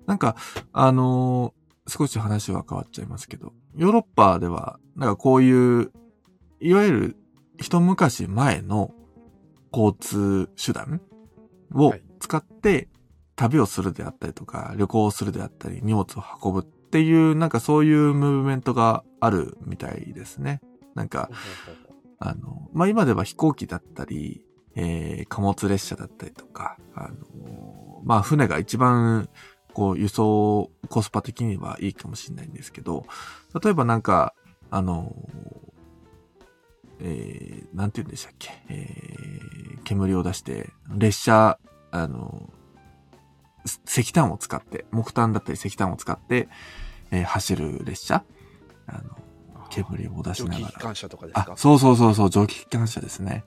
[0.07, 0.37] なんか、
[0.71, 5.91] あのー少し話は変わっちゃいますけど、ヨーロッパでは、なんかこういう、
[6.59, 7.17] いわゆる
[7.57, 8.93] 一昔前の
[9.71, 10.99] 交通手段
[11.73, 12.89] をはい使って
[13.37, 20.61] 旅をするであったりとか、旅行をするであったり、荷物を運ぶっていう、なんかそういうムーブメントがあるみたいですね。
[20.95, 21.29] なんか、
[22.19, 24.43] あの、まあ、今では飛行機だったり、
[24.75, 29.29] えー貨物列車だったりとか、あの、まあ、船が一番、
[29.73, 33.05] こう、輸送コスパ的にはいいかもしれないんですけど、
[33.61, 34.33] 例えばなんか、
[34.69, 35.15] あの、
[36.99, 41.59] えー、なんて言うんでしたっけ、えー、煙を出して、列車、
[41.91, 42.49] あの、
[43.85, 46.47] 石炭を使って、木炭だったり石炭を使って、
[47.11, 48.23] えー走る列車、
[48.87, 49.01] あの、
[49.69, 50.67] 煙を出し蒸ながら。
[50.67, 53.43] 気機関車とかですあか、そうそうそうそう、蒸気機関車ですね。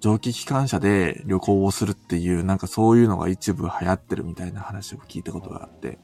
[0.00, 5.98] 蒸気機関車で旅行をするっていう、なんかそういうのが一部流行ってるみたいな話を聞いたことがあって、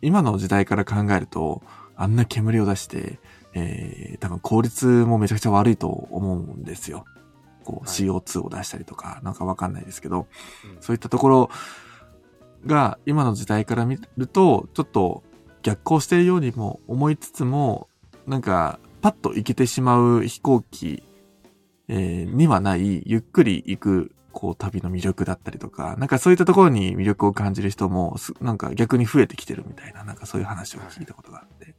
[0.00, 1.62] 今の時代から考えると、
[1.96, 3.18] あんな煙を出して、
[3.54, 7.04] えー、多分効率もめちゃくちゃ悪いと思うんですよ。
[7.64, 10.26] こう、はい CO2 を出したりとか、なんかわかんないですけど、
[10.64, 11.50] うんそういったところ
[12.66, 15.22] が今の時代から見ると、ちょっと
[15.62, 17.88] 逆行しているようにも思いつつも、
[18.26, 21.02] なんか、パッと行けてしまう飛行機、
[21.88, 31.74] えーにはない、ゆっくり行く、こう、旅の魅力だったりとか、なんかそういったところに魅力を感じる人も、すなんか逆に増えてきてるみたいな、なんかそういう話を聞いたことがあって、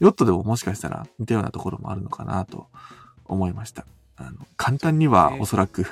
[0.00, 2.66] ヨットでももしかしたら似たようなところもあるのかなと
[3.24, 3.86] 思いました。
[4.16, 5.84] あの、簡単にはおそらく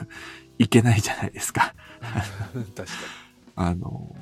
[0.59, 1.74] 行けないじゃないですか。
[2.74, 2.84] 確か
[3.57, 4.16] あの、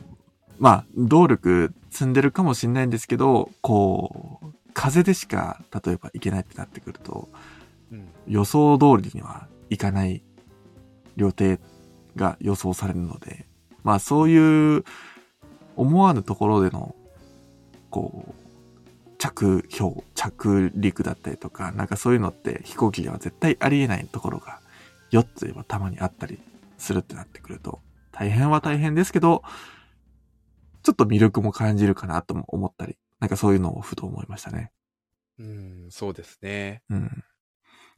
[0.61, 7.29] まあ、動力積んでるかもしれないんですけど、こう、風でしか、例えば行けないってなってくると、
[7.91, 7.99] に。
[7.99, 10.23] うん予想通りにはいかない
[11.17, 11.59] 予定
[12.15, 13.47] が予想されるので、
[13.83, 14.85] まあそういう
[15.75, 16.95] 思わぬところでの、
[17.89, 24.61] こう、着氷、着陸だったりとか、なんかそういうのって飛行機では絶対ありえないところが、
[25.11, 26.39] ヨットではたまにあったり
[26.79, 27.81] するってなってくると、
[28.13, 29.43] 大変は大変ですけど、
[30.83, 34.72] ちょっと魅力も感じるかなとも思ったり、なんかそういうのをふと思いましたね。
[35.39, 36.83] うん、そうですね。
[36.91, 37.24] うん。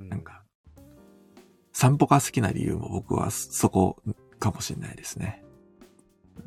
[0.01, 0.45] うなんか、
[1.73, 4.03] 散歩が好きな理由も僕はそこ
[4.39, 5.43] かもしれないですね。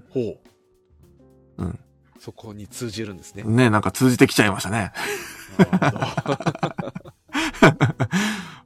[0.09, 0.39] ほ
[1.57, 1.63] う。
[1.63, 1.79] うん。
[2.19, 3.43] そこに通じるんですね。
[3.43, 4.91] ねなんか通じてきちゃいましたね。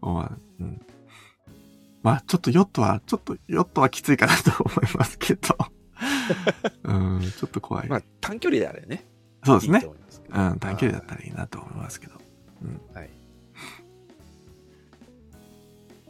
[0.02, 0.86] まあ、うん。
[2.02, 5.58] まあ、ちょっとヨットは、ちょっとヨットはきついかなと思いますけど。
[6.84, 7.88] うん、ちょっと怖い。
[7.88, 9.06] まあ、短距離であれね。
[9.44, 9.86] そうですね
[10.32, 12.14] うん、短距離だったらいいなと思いますけど。
[12.94, 13.10] はい。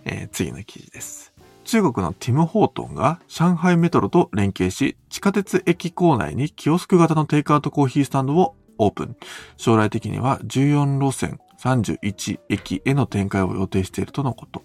[0.05, 1.33] えー次の記事です。
[1.63, 9.15] 中国のティム・ホートンが上海メトロと連携し、地下鉄駅構内にキオスク型のテイクアウトコーヒースタンドをオープン。
[9.55, 14.63] 将来的には14路線31駅への展開を予定しているとのこと。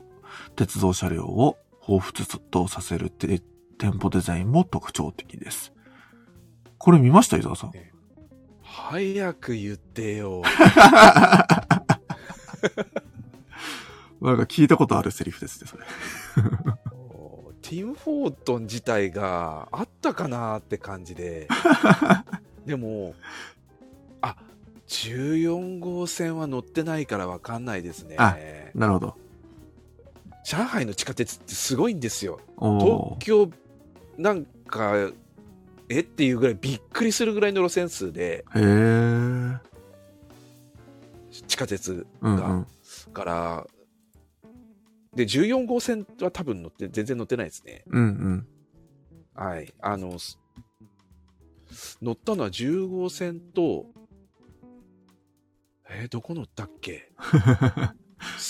[0.57, 3.43] 鉄道車両を彷彿とさせるて
[3.79, 5.73] 店舗デザインも特徴的です。
[6.79, 7.73] これ見ました伊沢さん？
[8.63, 10.43] 早く言ってよ。
[14.21, 15.85] なんか聞いたことあるセリフですね、それ。
[17.63, 21.49] ティム・フォートン自体があったかなって感じで。
[22.67, 23.15] でも、
[24.21, 24.37] あ、
[24.89, 28.17] 14号線は乗ってないからわかんないですね。
[28.19, 28.37] あ
[28.75, 29.17] なるほど。
[30.45, 32.41] 上海の地下鉄ってすごいんですよ。
[32.59, 33.51] 東京
[34.19, 34.95] なんか、
[35.89, 36.01] え？
[36.01, 38.45] っていうぐらいびっくりするぐらいの路線数で。
[41.47, 42.31] 地下鉄が。
[42.31, 42.67] うんうん。
[43.13, 43.67] から、
[45.15, 47.85] で、14号線は多分乗って、全然乗ってないですね。
[47.89, 48.47] うんうん。
[49.35, 49.73] はい。
[49.81, 50.39] あの、す
[52.01, 53.87] 乗ったのは10号線と、
[55.89, 57.13] ええーどこ乗ったっけ？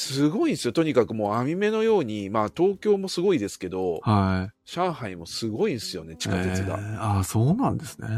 [0.04, 0.72] すごいんですよ。
[0.72, 4.70] とにかくもう網目のように、まあ東京もすごいですけど、はい。
[4.70, 6.76] 上海もすごいんですよね、地下鉄が。
[6.78, 8.08] えーああ、そうなんですね。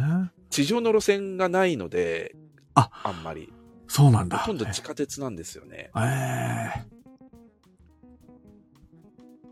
[0.51, 2.35] 地上の路線がないので、
[2.75, 3.53] ああんまり。
[3.89, 4.39] そうなんだ。
[4.39, 5.91] ほとんど地下鉄なんですよね。
[5.97, 6.97] ええ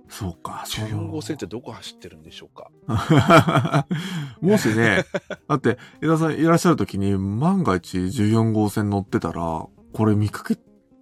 [0.09, 2.71] そうか、そう14号線ってどこ走ってるんでしょうか
[4.41, 5.05] もしね、
[5.49, 10.57] だって、枝さんいらっしゃる時に万が一14号線乗ってたら、これ見かけ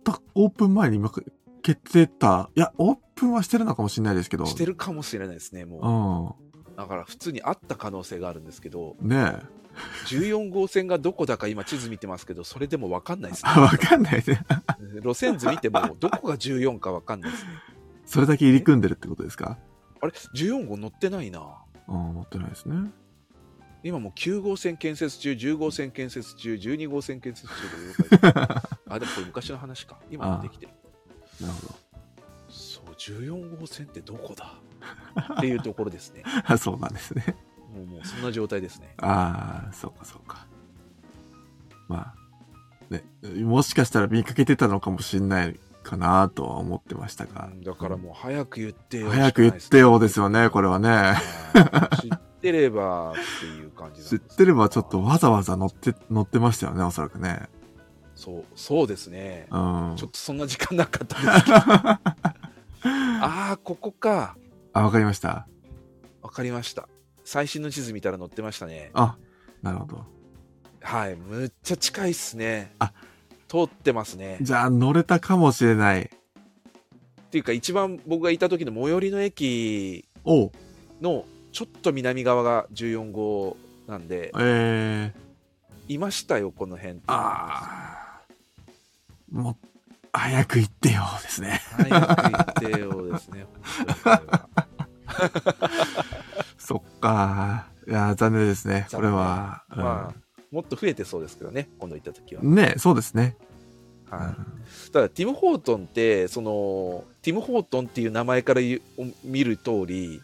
[0.05, 1.20] た、オープン前に見か
[1.62, 4.46] けてた、いや、オープンはしてるのかもしれないですけど。
[4.46, 6.76] してるかもしれないですね、もうう。
[6.76, 9.09] だから普通にあった可能性があるんですけど、ん。
[9.09, 9.62] ねえ。
[10.07, 14.22] 14号線がどこだか今地図見てますけど、それでもわかんないですあ、 わかんないね。
[14.26, 14.44] ね。
[15.03, 17.50] 路線図見ても、どこが14かわかんないですね。
[18.05, 19.59] それだけ入り組んでるってことですか？
[20.00, 21.40] あれ ?14 号乗ってないな。
[21.88, 22.90] うん、乗ってないですね。
[23.84, 28.28] 今もう9号線建設中、10号線建設中、12号線建設中で
[28.88, 29.98] あ、でもこれ昔の話か。
[30.10, 30.72] 今もできてる。
[31.40, 31.74] なるほ
[32.48, 34.58] そう、14号線ってどこだ？
[35.36, 36.22] っていうところですね。
[36.48, 36.56] ど。
[36.58, 37.36] そうなんですね。
[37.74, 38.94] もうもうそんな状態ですね。
[38.98, 40.46] ああ、そうかそうか。
[41.88, 43.04] まあ、ね、
[43.42, 47.56] もしかしたら見かけてたのかもしれないかなとは思ってましたがう。
[47.56, 49.10] んだからもう早く言ってよ。
[49.10, 51.14] 早く言ってよですよね、これはね。
[52.43, 57.49] てればっていう感じ知ってればちょっとわざわざ乗って、乗ってましたよね、おそらくね。
[58.16, 59.47] そう、そうですね。
[59.51, 59.95] うん。
[59.97, 61.57] ちょっとそんな時間なかったですけど。
[63.24, 64.36] ああ、ここか。
[64.72, 65.47] あ、わかりました。
[66.20, 66.88] わかりました。
[67.24, 68.90] 最新の地図見たら載ってましたね。
[68.95, 69.16] あ、
[69.62, 70.05] なるほど。
[70.80, 72.74] はい、むっちゃ近いっすね。
[72.80, 72.93] あ
[73.49, 74.38] 通ってますね。
[74.40, 76.03] じゃあ乗れたかもしれない。
[76.03, 80.05] っていうか、一番僕がいた時の最寄りの駅
[81.01, 87.03] のちょっと南側が14号なんで、えー、いましたよ、この辺って。
[87.09, 88.22] ああ。
[89.30, 89.57] もう、
[90.12, 91.61] 早く行ってよですね。
[91.76, 92.44] 早く言っ
[92.74, 93.46] てよですね。
[96.59, 97.66] そっか。
[97.86, 98.86] いや、残念ですね。
[98.90, 99.64] これは。
[99.70, 100.16] うんまあ、
[100.50, 102.42] もっと増えてそうですけどね、今度行った時は。
[102.42, 103.36] ねそうですね。
[104.11, 104.34] は
[104.88, 108.61] い、ただ、ティム・ホートンって、その、ティム・ホートンっていう名前から
[109.24, 110.20] 見る通り、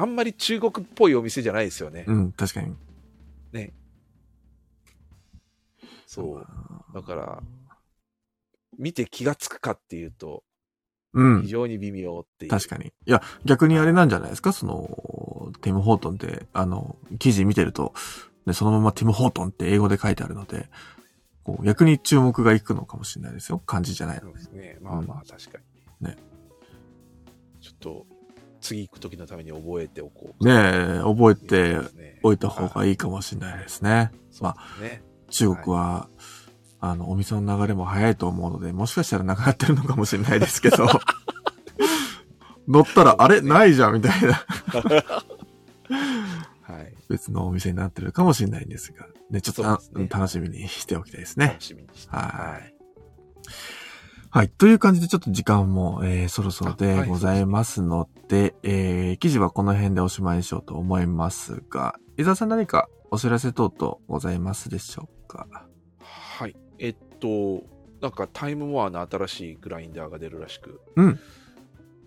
[0.00, 2.04] あんまり中国っぽいお店じゃないですよね。
[2.06, 2.74] うん、うん確かに。
[6.06, 6.46] そう。
[6.94, 7.42] だから、
[8.78, 10.42] 見て気がつくかっていうと、
[11.12, 11.48] うん非。
[11.48, 12.50] 常に微妙っていう。
[12.50, 12.86] 確かに。
[12.86, 14.52] いや、逆にあれなんじゃないですか？
[14.52, 17.92] その、ティム・ホートンって、あの、記事見てると、
[18.46, 20.70] ね、そのままティム・ホートンって英語で書いてあるので、
[21.44, 23.58] こう、逆に注目がいくのかもしれないですよ。
[23.58, 24.78] 漢字じゃないのそうですね。
[24.80, 25.58] まあまあ、確か
[26.00, 26.08] に。
[26.08, 26.16] ね。
[27.60, 28.06] ちょっと、
[28.60, 30.44] 次行く時のために覚えておこう。
[30.44, 34.10] ねえ、覚えてねおいた方がいいかもしれないですね。
[34.40, 35.02] まあ、ね。
[35.30, 36.08] 中国は、
[36.80, 40.88] あの、お店の流れも早いと思うので、もしかしたらなくなってるのかもしれないですけど、
[42.68, 43.40] 乗ったら、あれ？
[43.40, 44.44] ないじゃんみたいな、
[46.62, 46.94] はい。
[47.08, 49.62] 別のお店になってるかもしれないんですが、ね、ちょっと
[49.98, 51.62] ね楽しみにしておきたいですね楽。
[51.62, 52.14] しみにして。
[52.14, 52.74] はい
[54.30, 54.48] はい。
[54.50, 65.46] という感じでちょっと時間も、えーそろそろでございますので、えー記事はこの辺でおしまいにしようと思いますが、伊沢さん何かお知らせ等々ございますでしょうか？
[66.00, 66.54] はい。
[66.78, 67.62] えっと、
[68.00, 71.20] なんかタイムモアの新しいグラインダーが出るらしく、うん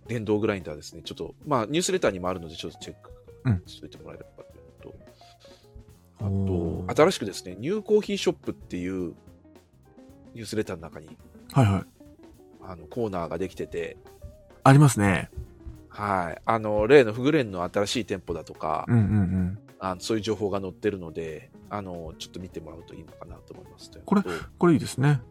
[0.08, 1.04] 電動グラインダーですね。
[1.04, 3.12] ちょっと、まあ、ニュースレターにもあるので、ちょっとチェック
[3.46, 4.96] うんしといてもらえればというと、
[6.20, 9.14] あーと、新しくですね、ニューコーヒーショップっていう
[10.34, 11.18] ニュースレターの中に
[11.54, 11.84] はいはい。
[12.64, 13.98] あのコーナーができてて、
[14.64, 15.30] ありますね。
[15.90, 16.42] はい。
[16.46, 19.60] あの、例のフグレンの新しい店舗だとか、うんうんうん。
[19.80, 23.92] あのそういう情報が載ってるので、あの、ちょっと見てもらうといいのかなと思います。
[24.06, 24.22] これ
[24.58, 25.22] これいいですね。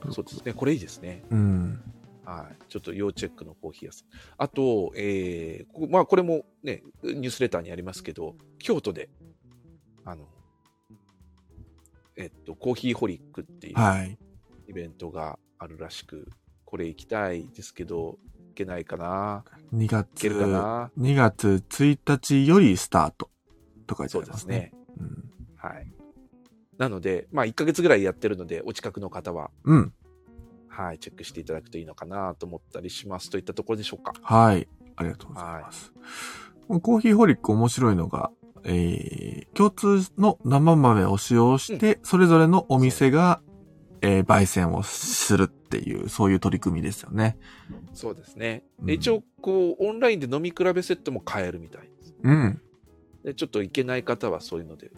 [0.00, 0.52] とそうですね。
[0.52, 1.24] これいいですね。
[1.30, 1.82] うん。
[2.24, 2.56] はい。
[2.68, 4.08] ちょっと要チェックのコーヒー屋さん。
[4.38, 9.10] あと、えーまあ、これもね、ニュースレターにありますけど、京都で、
[10.04, 10.28] あの、
[12.16, 14.16] えっと、コーヒーホリックっていうはい。
[14.68, 16.28] イベントがあるらしく、
[16.74, 18.18] これ行きたいですけど、
[18.48, 23.30] 行けないかな2月、行けるかな2月1日よりスタート
[23.86, 24.56] と書いてそうでありますすね。
[24.56, 24.72] ね。
[24.98, 25.30] うん。
[25.54, 25.92] はい。
[26.76, 29.92] なので、まあ、1ヶ月ぐらいやってるので、お近くの方は、うん。
[30.66, 34.12] はい、チェックしていただくといいのかなと思ったりしますといったところでしょうか。
[34.20, 34.66] はい。
[34.96, 35.92] ありがとうございます。
[36.66, 38.32] コーヒーホリック面白いのが、
[38.64, 43.42] えー、共通の生豆を使用して、それぞれのお店が、
[44.04, 47.38] えー、焙煎をするっていう、そういう取り組みですよね。
[47.94, 48.62] そうですね。
[48.80, 52.14] うんで一応、こう、オンラインで飲み比べセットも買えるみたいです。
[52.22, 52.60] うん。
[53.24, 54.90] でちょっと行けない方はそういうので、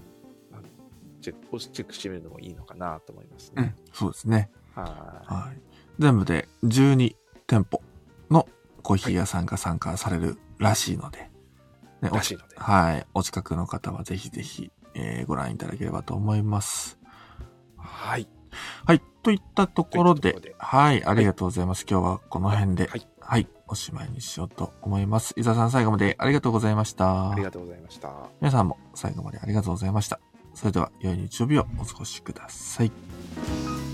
[1.21, 3.77] チェック、チェックしてみるのもいいのかなと思いますね。
[3.79, 3.93] うん。
[3.93, 4.51] そうですね。
[4.75, 4.83] は
[5.25, 5.61] はい。
[6.01, 7.15] 全部で12
[7.47, 7.81] 店舗
[8.29, 8.49] の
[8.83, 11.31] コーヒー屋さんが参加されるらしいので、
[12.03, 12.15] ねい。
[12.15, 12.57] らしいので。
[12.57, 13.07] はい。
[13.15, 16.99] お近くの方はぜひぜひ、えーご覧いただければと思います。
[17.77, 18.29] はい。
[18.85, 19.03] はい。
[19.23, 21.05] といったところで、といころではい。
[21.05, 21.85] ありがとうございます。
[21.89, 23.07] 今日はこの辺で、はい。
[23.21, 23.49] はい。
[23.69, 25.35] おしまいにしようと思います。
[25.37, 27.43] 伊沢さん最後までありがとうございましたあり。
[27.43, 28.13] がとうございました。
[28.41, 30.21] 皆さんも最後までありがとうございました。
[30.55, 33.86] それでは、良い日曜日をお過ごしください。